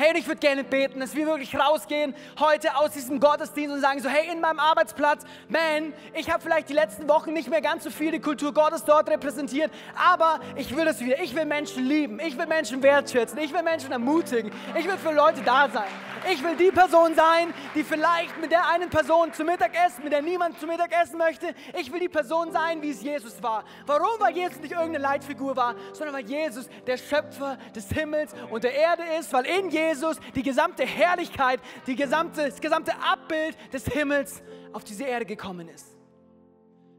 Hey, 0.00 0.16
ich 0.16 0.28
würde 0.28 0.38
gerne 0.38 0.62
beten, 0.62 1.00
dass 1.00 1.16
wir 1.16 1.26
wirklich 1.26 1.58
rausgehen 1.58 2.14
heute 2.38 2.76
aus 2.76 2.92
diesem 2.92 3.18
Gottesdienst 3.18 3.74
und 3.74 3.80
sagen 3.80 3.98
so, 4.00 4.08
hey, 4.08 4.32
in 4.32 4.40
meinem 4.40 4.60
Arbeitsplatz, 4.60 5.24
man, 5.48 5.92
ich 6.14 6.30
habe 6.30 6.40
vielleicht 6.40 6.68
die 6.68 6.72
letzten 6.72 7.08
Wochen 7.08 7.32
nicht 7.32 7.50
mehr 7.50 7.60
ganz 7.60 7.82
so 7.82 7.90
viel 7.90 8.12
die 8.12 8.20
Kultur 8.20 8.54
Gottes 8.54 8.84
dort 8.84 9.10
repräsentiert, 9.10 9.72
aber 9.96 10.38
ich 10.54 10.76
will 10.76 10.84
das 10.84 11.00
wieder. 11.00 11.20
Ich 11.20 11.34
will 11.34 11.46
Menschen 11.46 11.84
lieben, 11.84 12.20
ich 12.20 12.38
will 12.38 12.46
Menschen 12.46 12.80
wertschätzen, 12.80 13.40
ich 13.40 13.52
will 13.52 13.64
Menschen 13.64 13.90
ermutigen, 13.90 14.52
ich 14.78 14.86
will 14.86 14.98
für 14.98 15.10
Leute 15.10 15.42
da 15.42 15.68
sein. 15.68 15.90
Ich 16.30 16.42
will 16.44 16.56
die 16.56 16.70
Person 16.70 17.14
sein, 17.14 17.52
die 17.74 17.82
vielleicht 17.82 18.40
mit 18.40 18.52
der 18.52 18.68
einen 18.68 18.90
Person 18.90 19.32
zu 19.32 19.44
Mittag 19.44 19.72
essen, 19.86 20.04
mit 20.04 20.12
der 20.12 20.22
niemand 20.22 20.60
zu 20.60 20.66
Mittag 20.66 20.92
essen 20.92 21.18
möchte. 21.18 21.54
Ich 21.78 21.92
will 21.92 22.00
die 22.00 22.08
Person 22.08 22.52
sein, 22.52 22.82
wie 22.82 22.90
es 22.90 23.02
Jesus 23.02 23.42
war. 23.42 23.64
Warum? 23.86 24.20
Weil 24.20 24.36
Jesus 24.36 24.60
nicht 24.60 24.72
irgendeine 24.72 24.98
Leitfigur 24.98 25.56
war, 25.56 25.74
sondern 25.92 26.14
weil 26.14 26.26
Jesus 26.26 26.68
der 26.86 26.98
Schöpfer 26.98 27.56
des 27.74 27.88
Himmels 27.88 28.34
und 28.50 28.62
der 28.62 28.74
Erde 28.74 29.02
ist, 29.18 29.32
weil 29.32 29.46
in 29.46 29.70
Jesus 29.70 29.87
die 30.34 30.42
gesamte 30.42 30.84
Herrlichkeit, 30.84 31.60
die 31.86 31.96
gesamte, 31.96 32.46
das 32.46 32.60
gesamte 32.60 32.92
Abbild 32.96 33.56
des 33.72 33.84
Himmels 33.86 34.42
auf 34.72 34.84
diese 34.84 35.04
Erde 35.04 35.24
gekommen 35.24 35.68
ist. 35.68 35.86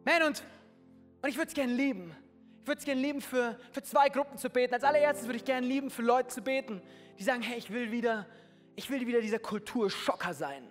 Man, 0.06 0.24
und, 0.24 0.44
und 1.22 1.30
ich 1.30 1.36
würde 1.36 1.50
es 1.50 1.54
gerne 1.54 1.74
lieben. 1.74 2.16
Ich 2.62 2.68
würde 2.68 2.80
es 2.80 2.86
gerne 2.86 3.02
lieben, 3.02 3.22
für, 3.22 3.60
für 3.72 3.84
zwei 3.84 4.10
Gruppen 4.10 4.38
zu 4.38 4.50
beten. 4.50 4.74
Als 4.74 4.84
allererstes 4.84 5.28
würde 5.28 5.38
ich 5.38 5.46
gerne 5.46 5.66
lieben, 5.66 5.90
für 5.90 6.04
Leute 6.04 6.30
zu 6.30 6.42
beten, 6.42 6.82
die 7.18 7.24
sagen, 7.24 7.42
hey, 7.42 7.58
ich 7.58 7.72
will 7.72 7.92
wieder 7.92 8.26
ich 8.80 8.90
will 8.90 9.06
wieder 9.06 9.20
dieser 9.20 9.40
Kulturschocker 9.40 10.34
sein. 10.34 10.64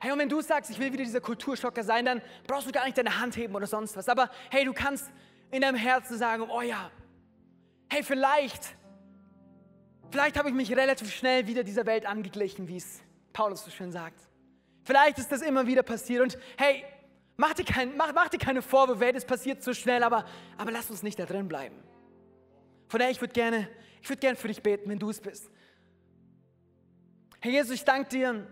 Hey, 0.00 0.10
und 0.10 0.18
wenn 0.18 0.28
du 0.28 0.40
sagst, 0.40 0.72
ich 0.72 0.78
will 0.80 0.92
wieder 0.92 1.04
dieser 1.04 1.20
Kulturschocker 1.20 1.84
sein, 1.84 2.04
dann 2.04 2.20
brauchst 2.48 2.66
du 2.66 2.72
gar 2.72 2.84
nicht 2.84 2.98
deine 2.98 3.20
Hand 3.20 3.36
heben 3.36 3.54
oder 3.54 3.68
sonst 3.68 3.96
was. 3.96 4.08
Aber 4.08 4.28
hey, 4.50 4.64
du 4.64 4.72
kannst 4.72 5.08
in 5.52 5.62
deinem 5.62 5.76
Herzen 5.76 6.18
sagen, 6.18 6.42
oh 6.50 6.62
ja, 6.62 6.90
hey, 7.88 8.02
vielleicht, 8.02 8.74
vielleicht 10.10 10.36
habe 10.36 10.48
ich 10.48 10.54
mich 10.54 10.74
relativ 10.76 11.12
schnell 11.12 11.46
wieder 11.46 11.64
dieser 11.64 11.86
Welt 11.86 12.06
angeglichen, 12.06 12.68
wie 12.68 12.76
es 12.76 13.00
Paulus 13.32 13.64
so 13.64 13.70
schön 13.70 13.92
sagt. 13.92 14.20
Vielleicht 14.84 15.18
ist 15.18 15.30
das 15.32 15.42
immer 15.42 15.66
wieder 15.66 15.82
passiert 15.82 16.22
und 16.22 16.38
hey, 16.56 16.84
mach 17.36 17.54
dir, 17.54 17.64
kein, 17.64 17.96
mach, 17.96 18.12
mach 18.14 18.28
dir 18.28 18.38
keine 18.38 18.62
Vorwürfe, 18.62 19.12
es 19.14 19.24
passiert 19.24 19.62
so 19.62 19.74
schnell, 19.74 20.02
aber, 20.02 20.24
aber 20.56 20.70
lass 20.70 20.90
uns 20.90 21.02
nicht 21.02 21.18
da 21.18 21.26
drin 21.26 21.48
bleiben. 21.48 21.76
Von 22.88 23.00
daher, 23.00 23.10
ich 23.10 23.20
würde 23.20 23.32
gerne, 23.32 23.68
ich 24.00 24.08
würde 24.08 24.20
gerne 24.20 24.36
für 24.36 24.48
dich 24.48 24.62
beten, 24.62 24.88
wenn 24.88 24.98
du 24.98 25.10
es 25.10 25.20
bist. 25.20 25.50
Herr 27.40 27.50
Jesus, 27.50 27.72
ich 27.72 27.84
danke 27.84 28.08
dir. 28.08 28.46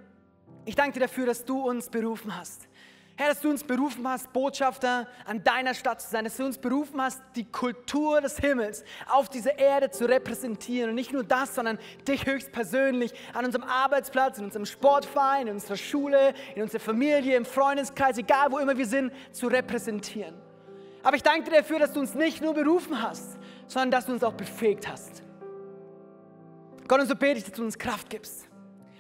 Ich 0.66 0.74
danke 0.74 0.94
dir 0.94 1.00
dafür, 1.00 1.26
dass 1.26 1.44
du 1.44 1.60
uns 1.68 1.90
berufen 1.90 2.36
hast. 2.36 2.68
Herr, 3.16 3.28
dass 3.28 3.40
du 3.40 3.50
uns 3.50 3.62
berufen 3.62 4.08
hast, 4.08 4.32
Botschafter 4.32 5.06
an 5.24 5.44
deiner 5.44 5.74
Stadt 5.74 6.02
zu 6.02 6.10
sein, 6.10 6.24
dass 6.24 6.36
du 6.36 6.44
uns 6.44 6.58
berufen 6.58 7.00
hast, 7.00 7.22
die 7.36 7.44
Kultur 7.44 8.20
des 8.20 8.38
Himmels 8.38 8.82
auf 9.08 9.28
dieser 9.28 9.56
Erde 9.56 9.88
zu 9.90 10.08
repräsentieren. 10.08 10.90
Und 10.90 10.96
nicht 10.96 11.12
nur 11.12 11.22
das, 11.22 11.54
sondern 11.54 11.78
dich 12.08 12.26
höchstpersönlich 12.26 13.14
an 13.32 13.44
unserem 13.44 13.62
Arbeitsplatz, 13.64 14.38
in 14.38 14.46
unserem 14.46 14.66
Sportverein, 14.66 15.46
in 15.46 15.54
unserer 15.54 15.76
Schule, 15.76 16.34
in 16.56 16.62
unserer 16.62 16.80
Familie, 16.80 17.36
im 17.36 17.44
Freundeskreis, 17.44 18.18
egal 18.18 18.50
wo 18.50 18.58
immer 18.58 18.76
wir 18.76 18.86
sind, 18.86 19.12
zu 19.30 19.46
repräsentieren. 19.46 20.34
Aber 21.04 21.14
ich 21.14 21.22
danke 21.22 21.50
dir 21.50 21.58
dafür, 21.58 21.78
dass 21.78 21.92
du 21.92 22.00
uns 22.00 22.14
nicht 22.14 22.42
nur 22.42 22.52
berufen 22.52 23.00
hast, 23.00 23.38
sondern 23.68 23.92
dass 23.92 24.06
du 24.06 24.12
uns 24.12 24.24
auch 24.24 24.34
befähigt 24.34 24.88
hast. 24.88 25.22
Gott, 26.88 27.00
und 27.00 27.06
so 27.06 27.14
bete 27.14 27.38
ich, 27.38 27.44
dass 27.44 27.52
du 27.52 27.62
uns 27.62 27.78
Kraft 27.78 28.10
gibst 28.10 28.48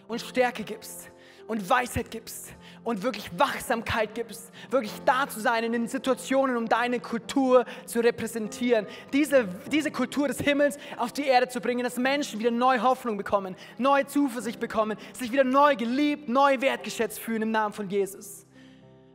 und 0.06 0.20
Stärke 0.20 0.62
gibst 0.62 1.10
und 1.48 1.68
Weisheit 1.68 2.10
gibst 2.12 2.54
und 2.84 3.02
wirklich 3.02 3.30
Wachsamkeit 3.38 4.14
gibst, 4.14 4.50
wirklich 4.70 4.92
da 5.06 5.26
zu 5.26 5.40
sein 5.40 5.64
in 5.64 5.72
den 5.72 5.88
Situationen, 5.88 6.56
um 6.56 6.68
deine 6.68 7.00
Kultur 7.00 7.64
zu 7.86 8.00
repräsentieren. 8.00 8.86
Diese, 9.12 9.48
diese 9.72 9.90
Kultur 9.90 10.28
des 10.28 10.38
Himmels 10.38 10.76
auf 10.98 11.12
die 11.12 11.24
Erde 11.24 11.48
zu 11.48 11.60
bringen, 11.60 11.82
dass 11.82 11.96
Menschen 11.96 12.38
wieder 12.38 12.50
neue 12.50 12.82
Hoffnung 12.82 13.16
bekommen, 13.16 13.56
neue 13.78 14.06
Zuversicht 14.06 14.60
bekommen, 14.60 14.98
sich 15.14 15.32
wieder 15.32 15.44
neu 15.44 15.76
geliebt, 15.76 16.28
neu 16.28 16.60
wertgeschätzt 16.60 17.18
fühlen 17.18 17.42
im 17.42 17.50
Namen 17.50 17.72
von 17.72 17.88
Jesus. 17.88 18.46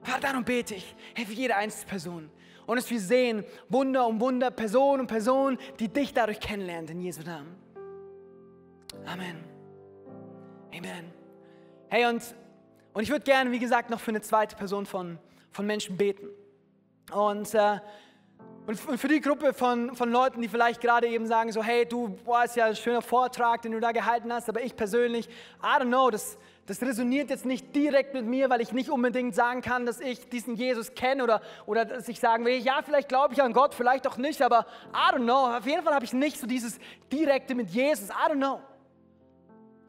Vater, 0.01 0.27
darum 0.27 0.43
bete 0.43 0.75
ich, 0.75 0.95
hey, 1.13 1.25
jede 1.29 1.55
einzelne 1.55 1.88
Person. 1.88 2.29
Und 2.65 2.77
dass 2.77 2.89
wir 2.89 2.99
sehen, 2.99 3.43
Wunder 3.67 4.05
um 4.05 4.19
Wunder, 4.19 4.51
Person 4.51 4.99
um 4.99 5.08
Person, 5.08 5.58
die 5.79 5.88
dich 5.88 6.13
dadurch 6.13 6.39
kennenlernt, 6.39 6.89
in 6.89 7.01
Jesu 7.01 7.21
Namen. 7.23 7.55
Amen. 9.05 9.43
Amen. 10.75 11.12
Hey, 11.88 12.05
und, 12.05 12.21
und 12.93 13.04
ich 13.04 13.10
würde 13.10 13.23
gerne, 13.23 13.52
wie 13.52 13.60
gesagt, 13.60 13.89
noch 13.89 13.99
für 13.99 14.12
eine 14.12 14.21
zweite 14.21 14.56
Person 14.56 14.86
von, 14.86 15.19
von 15.52 15.65
Menschen 15.65 15.97
beten. 15.97 16.28
Und, 17.12 17.54
äh, 17.54 17.80
und 18.65 18.78
für 18.78 19.08
die 19.08 19.19
Gruppe 19.19 19.54
von, 19.54 19.95
von 19.95 20.12
Leuten, 20.12 20.41
die 20.41 20.47
vielleicht 20.47 20.82
gerade 20.82 21.08
eben 21.08 21.25
sagen, 21.25 21.52
so, 21.52 21.63
hey, 21.63 21.86
du, 21.86 22.17
ist 22.45 22.56
ja 22.56 22.65
ein 22.65 22.75
schöner 22.75 23.02
Vortrag, 23.02 23.62
den 23.63 23.71
du 23.71 23.80
da 23.80 23.91
gehalten 23.91 24.32
hast, 24.32 24.47
aber 24.47 24.63
ich 24.63 24.75
persönlich, 24.75 25.28
I 25.28 25.82
don't 25.82 25.88
know, 25.88 26.10
das, 26.10 26.38
das 26.67 26.82
resoniert 26.82 27.32
jetzt 27.32 27.45
nicht 27.45 27.75
direkt 27.75 28.13
mit 28.13 28.25
mir, 28.25 28.49
weil 28.52 28.62
ich 28.62 28.71
nicht 28.71 28.91
unbedingt 28.91 29.34
sagen 29.34 29.62
kann, 29.62 29.88
dass 29.88 29.99
ich 29.99 30.30
diesen 30.30 30.56
Jesus 30.56 30.93
kenne 30.93 31.23
oder, 31.23 31.41
oder 31.65 31.86
dass 31.86 32.08
ich 32.08 32.19
sagen 32.19 32.45
will, 32.45 32.58
ja, 32.58 32.82
vielleicht 32.84 33.10
glaube 33.10 33.34
ich 33.34 33.41
an 33.41 33.54
Gott, 33.54 33.73
vielleicht 33.73 34.06
auch 34.08 34.17
nicht, 34.17 34.41
aber 34.43 34.67
I 34.93 35.15
don't 35.15 35.23
know. 35.23 35.47
Auf 35.58 35.65
jeden 35.65 35.82
Fall 35.82 35.95
habe 35.95 36.06
ich 36.06 36.13
nicht 36.13 36.39
so 36.39 36.45
dieses 36.45 36.78
direkte 37.12 37.56
mit 37.56 37.71
Jesus. 37.71 38.10
I 38.10 38.32
don't 38.32 38.36
know. 38.36 38.60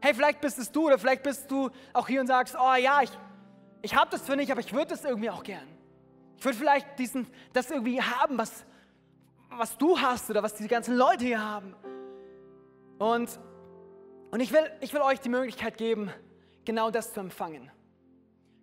Hey, 0.00 0.14
vielleicht 0.14 0.40
bist 0.40 0.58
es 0.58 0.72
du 0.72 0.86
oder 0.86 0.98
vielleicht 0.98 1.22
bist 1.22 1.50
du 1.50 1.70
auch 1.92 2.08
hier 2.08 2.20
und 2.20 2.26
sagst, 2.26 2.56
oh 2.58 2.74
ja, 2.74 3.02
ich, 3.02 3.10
ich 3.82 3.94
habe 3.94 4.10
das 4.10 4.22
für 4.22 4.36
nicht, 4.36 4.50
aber 4.50 4.60
ich 4.60 4.72
würde 4.72 4.88
das 4.88 5.04
irgendwie 5.04 5.30
auch 5.30 5.42
gern. 5.42 5.68
Ich 6.38 6.44
würde 6.44 6.56
vielleicht 6.56 6.98
diesen, 6.98 7.26
das 7.52 7.70
irgendwie 7.70 8.00
haben, 8.00 8.38
was, 8.38 8.64
was 9.50 9.76
du 9.76 9.98
hast 9.98 10.30
oder 10.30 10.42
was 10.42 10.54
die 10.54 10.68
ganzen 10.68 10.96
Leute 10.96 11.24
hier 11.24 11.44
haben. 11.44 11.74
Und, 12.98 13.38
und 14.30 14.40
ich, 14.40 14.52
will, 14.52 14.70
ich 14.80 14.92
will 14.94 15.02
euch 15.02 15.20
die 15.20 15.28
Möglichkeit 15.28 15.76
geben, 15.76 16.10
genau 16.64 16.90
das 16.90 17.12
zu 17.12 17.20
empfangen. 17.20 17.70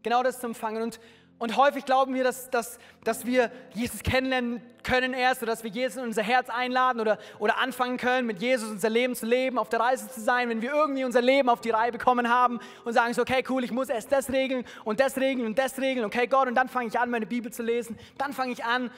Genau 0.02 0.24
das 0.24 0.40
zu 0.40 0.48
empfangen. 0.48 0.82
Und, 0.82 1.00
und 1.40 1.56
häufig 1.56 1.86
glauben 1.86 2.16
wir, 2.16 2.24
dass, 2.24 2.50
dass, 2.50 2.80
dass 3.04 3.26
wir 3.26 3.52
Jesus 3.74 4.02
kennenlernen 4.02 4.62
können 4.82 5.14
erst 5.14 5.44
oder 5.44 5.52
dass 5.52 5.64
wir 5.64 5.70
Jesus 5.70 5.98
in 5.98 6.04
unser 6.04 6.24
Herz 6.24 6.50
einladen 6.50 7.00
oder, 7.00 7.20
oder 7.38 7.60
anfangen 7.60 7.98
können, 7.98 8.26
mit 8.26 8.42
Jesus 8.42 8.72
unser 8.72 8.90
Leben 8.90 9.14
zu 9.14 9.28
leben, 9.28 9.60
auf 9.60 9.70
der 9.70 9.80
Reise 9.80 10.10
zu 10.10 10.20
sein, 10.20 10.50
wenn 10.50 10.64
wir 10.64 10.72
irgendwie 10.72 11.04
unser 11.04 11.22
Leben 11.22 11.50
auf 11.50 11.62
die 11.62 11.70
Reihe 11.70 11.92
bekommen 11.92 12.30
haben 12.30 12.60
und 12.86 12.94
sagen 12.94 13.14
so, 13.14 13.22
okay, 13.22 13.44
cool, 13.50 13.64
ich 13.64 13.72
muss 13.72 13.90
erst 13.90 14.12
das 14.12 14.32
regeln 14.32 14.66
und 14.84 15.00
das 15.00 15.18
regeln 15.18 15.46
und 15.46 15.60
das 15.60 15.78
regeln, 15.78 16.06
okay, 16.06 16.26
Gott, 16.26 16.48
und 16.48 16.56
dann 16.56 16.70
fange 16.70 16.88
ich 16.88 16.98
an, 16.98 17.12
meine 17.12 17.28
Bibel 17.28 17.52
zu 17.52 17.62
lesen, 17.62 18.00
dann 18.18 18.34
fange 18.34 18.54
ich 18.54 18.64
an, 18.64 18.90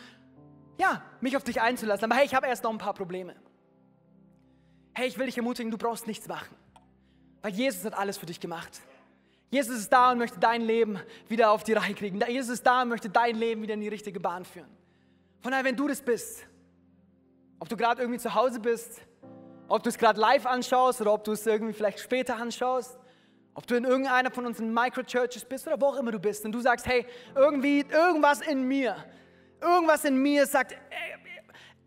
ja, 0.77 1.01
mich 1.19 1.35
auf 1.35 1.43
dich 1.43 1.59
einzulassen. 1.59 2.05
Aber 2.05 2.15
hey, 2.15 2.25
ich 2.25 2.35
habe 2.35 2.47
erst 2.47 2.63
noch 2.63 2.71
ein 2.71 2.77
paar 2.77 2.93
Probleme. 2.93 3.35
Hey, 4.93 5.09
ich 5.09 5.17
will 5.17 5.25
dich 5.25 5.37
ermutigen, 5.37 5.71
du 5.71 5.77
brauchst 5.77 6.07
nichts 6.07 6.27
machen, 6.29 6.55
weil 7.41 7.51
Jesus 7.51 7.83
hat 7.83 7.95
alles 7.95 8.17
für 8.17 8.25
dich 8.25 8.39
gemacht. 8.39 8.79
Jesus 9.49 9.79
ist 9.79 9.91
da 9.91 10.11
und 10.11 10.19
möchte 10.19 10.39
dein 10.39 10.61
Leben 10.61 10.99
wieder 11.27 11.51
auf 11.51 11.63
die 11.63 11.73
Reihe 11.73 11.95
kriegen. 11.95 12.19
Jesus 12.27 12.49
ist 12.49 12.65
da 12.65 12.83
und 12.83 12.89
möchte 12.89 13.09
dein 13.09 13.35
Leben 13.35 13.61
wieder 13.61 13.73
in 13.73 13.81
die 13.81 13.87
richtige 13.87 14.19
Bahn 14.19 14.45
führen. 14.45 14.69
Von 15.41 15.51
daher, 15.51 15.65
wenn 15.65 15.75
du 15.75 15.87
das 15.87 16.01
bist, 16.01 16.45
ob 17.59 17.67
du 17.67 17.75
gerade 17.75 18.01
irgendwie 18.01 18.19
zu 18.19 18.35
Hause 18.35 18.59
bist, 18.59 19.01
ob 19.67 19.83
du 19.83 19.89
es 19.89 19.97
gerade 19.97 20.19
live 20.19 20.45
anschaust 20.45 21.01
oder 21.01 21.13
ob 21.13 21.23
du 21.23 21.31
es 21.31 21.45
irgendwie 21.45 21.73
vielleicht 21.73 21.99
später 21.99 22.35
anschaust, 22.35 22.99
ob 23.53 23.65
du 23.67 23.75
in 23.75 23.85
irgendeiner 23.85 24.31
von 24.31 24.45
unseren 24.45 24.73
Microchurches 24.73 25.45
bist 25.45 25.67
oder 25.67 25.79
wo 25.81 25.87
auch 25.87 25.97
immer 25.97 26.11
du 26.11 26.19
bist 26.19 26.45
und 26.45 26.51
du 26.51 26.59
sagst, 26.59 26.85
hey, 26.85 27.05
irgendwie, 27.35 27.85
irgendwas 27.91 28.41
in 28.41 28.63
mir, 28.63 28.95
irgendwas 29.61 30.05
in 30.05 30.15
mir 30.15 30.45
sagt, 30.45 30.73
ey, 30.73 31.18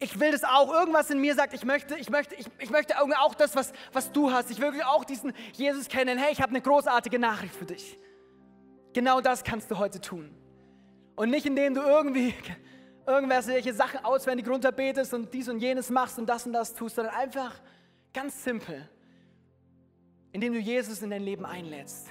ich 0.02 0.18
will 0.18 0.32
das 0.32 0.44
auch. 0.44 0.72
Irgendwas 0.72 1.10
in 1.10 1.20
mir 1.20 1.34
sagt, 1.34 1.54
ich 1.54 1.64
möchte, 1.64 1.96
ich 1.96 2.10
möchte, 2.10 2.34
ich, 2.34 2.46
ich 2.58 2.70
möchte 2.70 2.94
auch 3.00 3.34
das, 3.34 3.54
was, 3.54 3.72
was 3.92 4.12
du 4.12 4.32
hast. 4.32 4.50
Ich 4.50 4.60
will 4.60 4.72
auch 4.82 5.04
diesen 5.04 5.32
Jesus 5.52 5.88
kennen. 5.88 6.18
Hey, 6.18 6.32
ich 6.32 6.40
habe 6.40 6.50
eine 6.50 6.60
großartige 6.60 7.18
Nachricht 7.18 7.54
für 7.54 7.64
dich. 7.64 7.98
Genau 8.92 9.20
das 9.20 9.44
kannst 9.44 9.70
du 9.70 9.78
heute 9.78 10.00
tun. 10.00 10.34
Und 11.14 11.30
nicht 11.30 11.46
indem 11.46 11.74
du 11.74 11.80
irgendwie 11.80 12.34
irgendwelche 13.06 13.72
Sachen 13.72 14.04
auswendig 14.04 14.48
runterbetest 14.48 15.14
und 15.14 15.32
dies 15.32 15.48
und 15.48 15.58
jenes 15.58 15.90
machst 15.90 16.18
und 16.18 16.26
das 16.26 16.46
und 16.46 16.52
das 16.52 16.74
tust, 16.74 16.96
sondern 16.96 17.14
einfach 17.14 17.54
ganz 18.12 18.42
simpel, 18.42 18.88
indem 20.32 20.52
du 20.52 20.58
Jesus 20.58 21.02
in 21.02 21.10
dein 21.10 21.22
Leben 21.22 21.46
einlädst. 21.46 22.08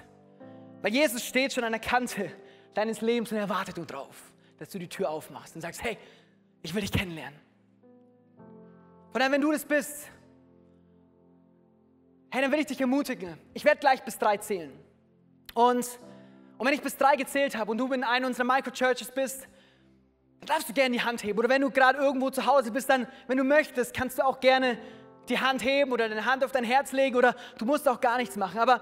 Weil 0.82 0.93
Jesus 0.93 1.23
steht 1.23 1.54
schon 1.54 1.63
an 1.63 1.73
der 1.73 1.82
Kante 1.82 2.32
deines 2.73 3.01
Lebens 3.01 3.32
und 3.32 3.38
er 3.38 3.49
wartet 3.49 3.77
nur 3.77 3.86
drauf, 3.86 4.15
dass 4.58 4.69
du 4.69 4.80
die 4.80 4.88
Tür 4.88 5.10
aufmachst 5.10 5.56
und 5.56 5.62
sagst, 5.62 5.84
hey, 5.84 5.97
ich 6.63 6.73
will 6.73 6.82
dich 6.82 6.91
kennenlernen. 6.91 7.50
Von 9.12 9.19
daher, 9.19 9.32
wenn 9.32 9.41
du 9.41 9.52
das 9.52 9.65
bist, 9.65 10.10
hey, 12.32 12.41
dann 12.41 12.52
will 12.52 12.60
ich 12.60 12.67
dich 12.67 12.80
ermutigen. 12.80 13.38
Ich 13.54 13.65
werde 13.65 13.80
gleich 13.80 14.02
bis 14.04 14.17
drei 14.17 14.38
zählen. 14.38 14.71
Und, 15.54 15.86
und 16.58 16.65
wenn 16.65 16.74
ich 16.74 16.82
bis 16.82 16.95
drei 16.95 17.17
gezählt 17.17 17.58
habe 17.58 17.71
und 17.71 17.78
du 17.78 17.91
in 17.91 18.06
einer 18.06 18.26
unserer 18.26 18.45
Microchurches 18.45 19.12
bist, 19.12 19.47
dann 20.39 20.47
darfst 20.47 20.69
du 20.69 20.74
gerne 20.74 20.95
die 20.95 21.04
Hand 21.04 21.24
heben. 21.24 21.38
Oder 21.38 21.50
wenn 21.50 21.62
du 21.62 21.69
gerade 21.69 22.00
irgendwo 22.00 22.30
zu 22.30 22.45
Hause 22.45 22.71
bist, 22.71 22.89
dann, 22.89 23.06
wenn 23.28 23.38
du 23.38 23.43
möchtest, 23.43 23.93
kannst 23.93 24.17
du 24.17 24.26
auch 24.26 24.39
gerne 24.39 24.78
die 25.28 25.39
Hand 25.39 25.62
heben 25.63 25.91
oder 25.91 26.08
deine 26.08 26.26
Hand 26.26 26.43
auf 26.43 26.52
dein 26.54 26.63
Herz 26.63 26.93
legen 26.93 27.15
oder 27.15 27.36
du 27.58 27.65
musst 27.65 27.88
auch 27.88 28.00
gar 28.00 28.17
nichts 28.17 28.38
machen. 28.38 28.60
Aber 28.60 28.82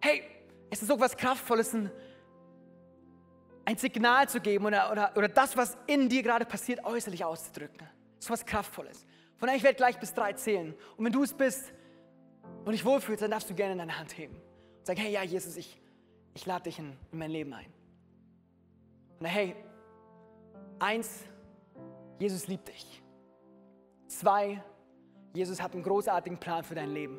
hey, 0.00 0.22
es 0.70 0.82
ist 0.82 0.88
so 0.88 0.98
was 0.98 1.16
Kraftvolles, 1.16 1.72
ein, 1.72 1.90
ein 3.64 3.76
Signal 3.76 4.28
zu 4.28 4.40
geben 4.40 4.66
oder, 4.66 4.90
oder, 4.90 5.12
oder 5.16 5.28
das, 5.28 5.56
was 5.56 5.76
in 5.86 6.08
dir 6.08 6.22
gerade 6.22 6.44
passiert, 6.44 6.84
äußerlich 6.84 7.24
auszudrücken. 7.24 7.88
So 8.18 8.30
was 8.30 8.44
Kraftvolles. 8.44 9.06
Von 9.42 9.48
daher, 9.48 9.56
ich 9.56 9.64
werde 9.64 9.76
gleich 9.76 9.98
bis 9.98 10.14
drei 10.14 10.34
zählen. 10.34 10.72
Und 10.96 11.04
wenn 11.04 11.12
du 11.12 11.24
es 11.24 11.34
bist 11.34 11.72
und 12.64 12.70
dich 12.70 12.84
wohlfühlst, 12.84 13.24
dann 13.24 13.32
darfst 13.32 13.50
du 13.50 13.54
gerne 13.54 13.74
deine 13.74 13.98
Hand 13.98 14.16
heben. 14.16 14.36
Und 14.36 14.86
sagen, 14.86 15.00
hey, 15.00 15.10
ja, 15.10 15.24
Jesus, 15.24 15.56
ich, 15.56 15.82
ich 16.32 16.46
lade 16.46 16.62
dich 16.62 16.78
in, 16.78 16.96
in 17.10 17.18
mein 17.18 17.32
Leben 17.32 17.52
ein. 17.52 17.66
Und 19.18 19.26
hey, 19.26 19.56
eins, 20.78 21.24
Jesus 22.20 22.46
liebt 22.46 22.68
dich. 22.68 23.02
Zwei, 24.06 24.62
Jesus 25.34 25.60
hat 25.60 25.74
einen 25.74 25.82
großartigen 25.82 26.38
Plan 26.38 26.62
für 26.62 26.76
dein 26.76 26.90
Leben. 26.90 27.18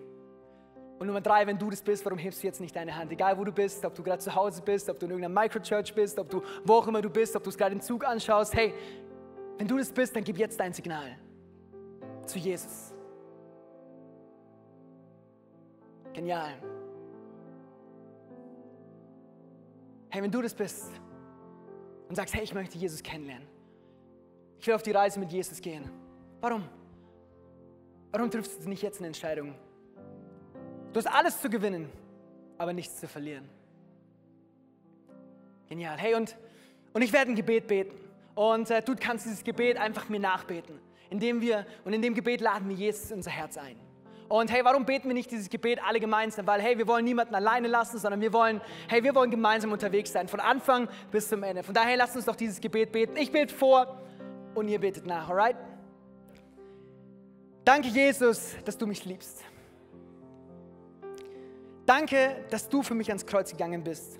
Und 0.99 1.07
Nummer 1.07 1.19
drei, 1.19 1.45
wenn 1.45 1.59
du 1.59 1.69
das 1.69 1.81
bist, 1.81 2.05
warum 2.05 2.19
hebst 2.19 2.41
du 2.41 2.47
jetzt 2.47 2.61
nicht 2.61 2.73
deine 2.73 2.95
Hand? 2.95 3.11
Egal 3.11 3.37
wo 3.37 3.43
du 3.43 3.51
bist, 3.51 3.83
ob 3.83 3.95
du 3.95 4.01
gerade 4.01 4.19
zu 4.19 4.33
Hause 4.33 4.61
bist, 4.61 4.89
ob 4.89 4.97
du 4.97 5.07
in 5.07 5.11
irgendeiner 5.11 5.41
Microchurch 5.41 5.93
bist, 5.93 6.17
ob 6.17 6.29
du 6.29 6.41
wo 6.63 6.75
auch 6.75 6.87
immer 6.87 7.01
du 7.01 7.09
bist, 7.09 7.35
ob 7.35 7.43
du 7.43 7.49
es 7.49 7.57
gerade 7.57 7.75
im 7.75 7.81
Zug 7.81 8.05
anschaust, 8.05 8.55
hey, 8.55 8.73
wenn 9.57 9.67
du 9.67 9.77
das 9.77 9.91
bist, 9.91 10.15
dann 10.15 10.23
gib 10.23 10.37
jetzt 10.37 10.57
dein 10.57 10.71
Signal 10.71 11.17
zu 12.25 12.39
Jesus. 12.39 12.93
Genial. 16.13 16.53
Hey, 20.09 20.21
wenn 20.21 20.31
du 20.31 20.41
das 20.41 20.53
bist 20.53 20.91
und 22.07 22.15
sagst, 22.15 22.33
hey, 22.35 22.43
ich 22.43 22.53
möchte 22.53 22.77
Jesus 22.77 23.01
kennenlernen, 23.01 23.47
ich 24.59 24.67
will 24.67 24.75
auf 24.75 24.83
die 24.83 24.91
Reise 24.91 25.19
mit 25.19 25.31
Jesus 25.31 25.59
gehen. 25.59 25.89
Warum? 26.39 26.63
Warum 28.11 28.29
triffst 28.29 28.63
du 28.63 28.69
nicht 28.69 28.83
jetzt 28.83 28.99
eine 28.99 29.07
Entscheidung? 29.07 29.55
Du 30.93 30.99
hast 30.99 31.07
alles 31.07 31.41
zu 31.41 31.49
gewinnen, 31.49 31.89
aber 32.59 32.73
nichts 32.73 32.99
zu 32.99 33.07
verlieren. 33.07 33.49
Genial. 35.67 35.97
Hey, 35.97 36.13
und, 36.13 36.37
und 36.93 37.01
ich 37.01 37.11
werde 37.11 37.31
ein 37.31 37.35
Gebet 37.35 37.67
beten. 37.67 37.97
Und 38.35 38.69
äh, 38.69 38.83
du 38.83 38.95
kannst 38.95 39.25
dieses 39.25 39.43
Gebet 39.43 39.77
einfach 39.77 40.09
mir 40.09 40.19
nachbeten 40.19 40.79
indem 41.13 41.41
wir, 41.41 41.65
und 41.85 41.93
in 41.93 42.01
dem 42.01 42.15
Gebet 42.15 42.41
laden 42.41 42.67
wir 42.67 42.75
Jesus 42.75 43.11
in 43.11 43.17
unser 43.17 43.29
Herz 43.29 43.55
ein. 43.57 43.77
Und 44.29 44.51
hey, 44.51 44.65
warum 44.65 44.83
beten 44.83 45.07
wir 45.07 45.13
nicht 45.13 45.29
dieses 45.29 45.47
Gebet 45.47 45.79
alle 45.85 45.99
gemeinsam? 45.99 46.47
Weil 46.47 46.59
hey, 46.59 46.75
wir 46.75 46.87
wollen 46.87 47.05
niemanden 47.05 47.35
alleine 47.35 47.67
lassen, 47.67 47.99
sondern 47.99 48.19
wir 48.19 48.33
wollen, 48.33 48.61
hey, 48.87 49.03
wir 49.03 49.13
wollen 49.13 49.29
gemeinsam 49.29 49.71
unterwegs 49.71 50.11
sein, 50.11 50.27
von 50.27 50.39
Anfang 50.39 50.89
bis 51.11 51.29
zum 51.29 51.43
Ende. 51.43 51.61
Von 51.61 51.75
daher 51.75 51.95
lasst 51.97 52.15
uns 52.15 52.25
doch 52.25 52.35
dieses 52.35 52.59
Gebet 52.59 52.91
beten. 52.91 53.15
Ich 53.15 53.31
bete 53.31 53.53
vor 53.53 54.01
und 54.55 54.67
ihr 54.67 54.79
betet 54.79 55.05
nach, 55.05 55.29
alright? 55.29 55.55
Danke, 57.63 57.89
Jesus, 57.89 58.55
dass 58.65 58.75
du 58.75 58.87
mich 58.87 59.05
liebst. 59.05 59.43
Danke, 61.85 62.43
dass 62.49 62.67
du 62.67 62.81
für 62.81 62.95
mich 62.95 63.09
ans 63.09 63.25
Kreuz 63.25 63.51
gegangen 63.51 63.83
bist 63.83 64.19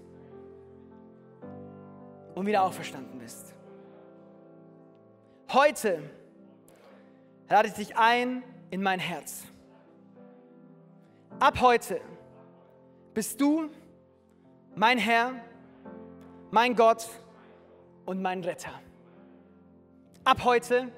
und 2.35 2.45
wieder 2.45 2.61
auferstanden 2.61 3.17
bist. 3.17 3.55
Heute 5.51 6.03
lade 7.53 7.67
ich 7.67 7.75
dich 7.75 7.95
ein 7.95 8.41
in 8.71 8.81
mein 8.81 8.99
Herz. 8.99 9.43
Ab 11.39 11.61
heute 11.61 12.01
bist 13.13 13.39
du 13.39 13.69
mein 14.75 14.97
Herr, 14.97 15.33
mein 16.49 16.75
Gott 16.75 17.07
und 18.07 18.23
mein 18.23 18.43
Retter. 18.43 18.71
Ab 20.23 20.43
heute 20.43 20.91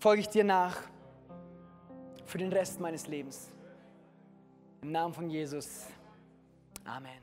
folge 0.00 0.20
ich 0.20 0.28
dir 0.28 0.44
nach 0.44 0.76
für 2.26 2.36
den 2.36 2.52
Rest 2.52 2.78
meines 2.78 3.06
Lebens. 3.06 3.48
Im 4.82 4.92
Namen 4.92 5.14
von 5.14 5.30
Jesus. 5.30 5.86
Amen. 6.84 7.22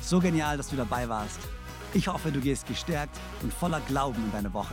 So 0.00 0.18
genial, 0.18 0.56
dass 0.56 0.70
du 0.70 0.76
dabei 0.76 1.06
warst. 1.06 1.40
Ich 1.92 2.08
hoffe, 2.08 2.32
du 2.32 2.40
gehst 2.40 2.66
gestärkt 2.66 3.18
und 3.42 3.52
voller 3.52 3.80
Glauben 3.80 4.24
in 4.24 4.32
deine 4.32 4.54
Woche. 4.54 4.72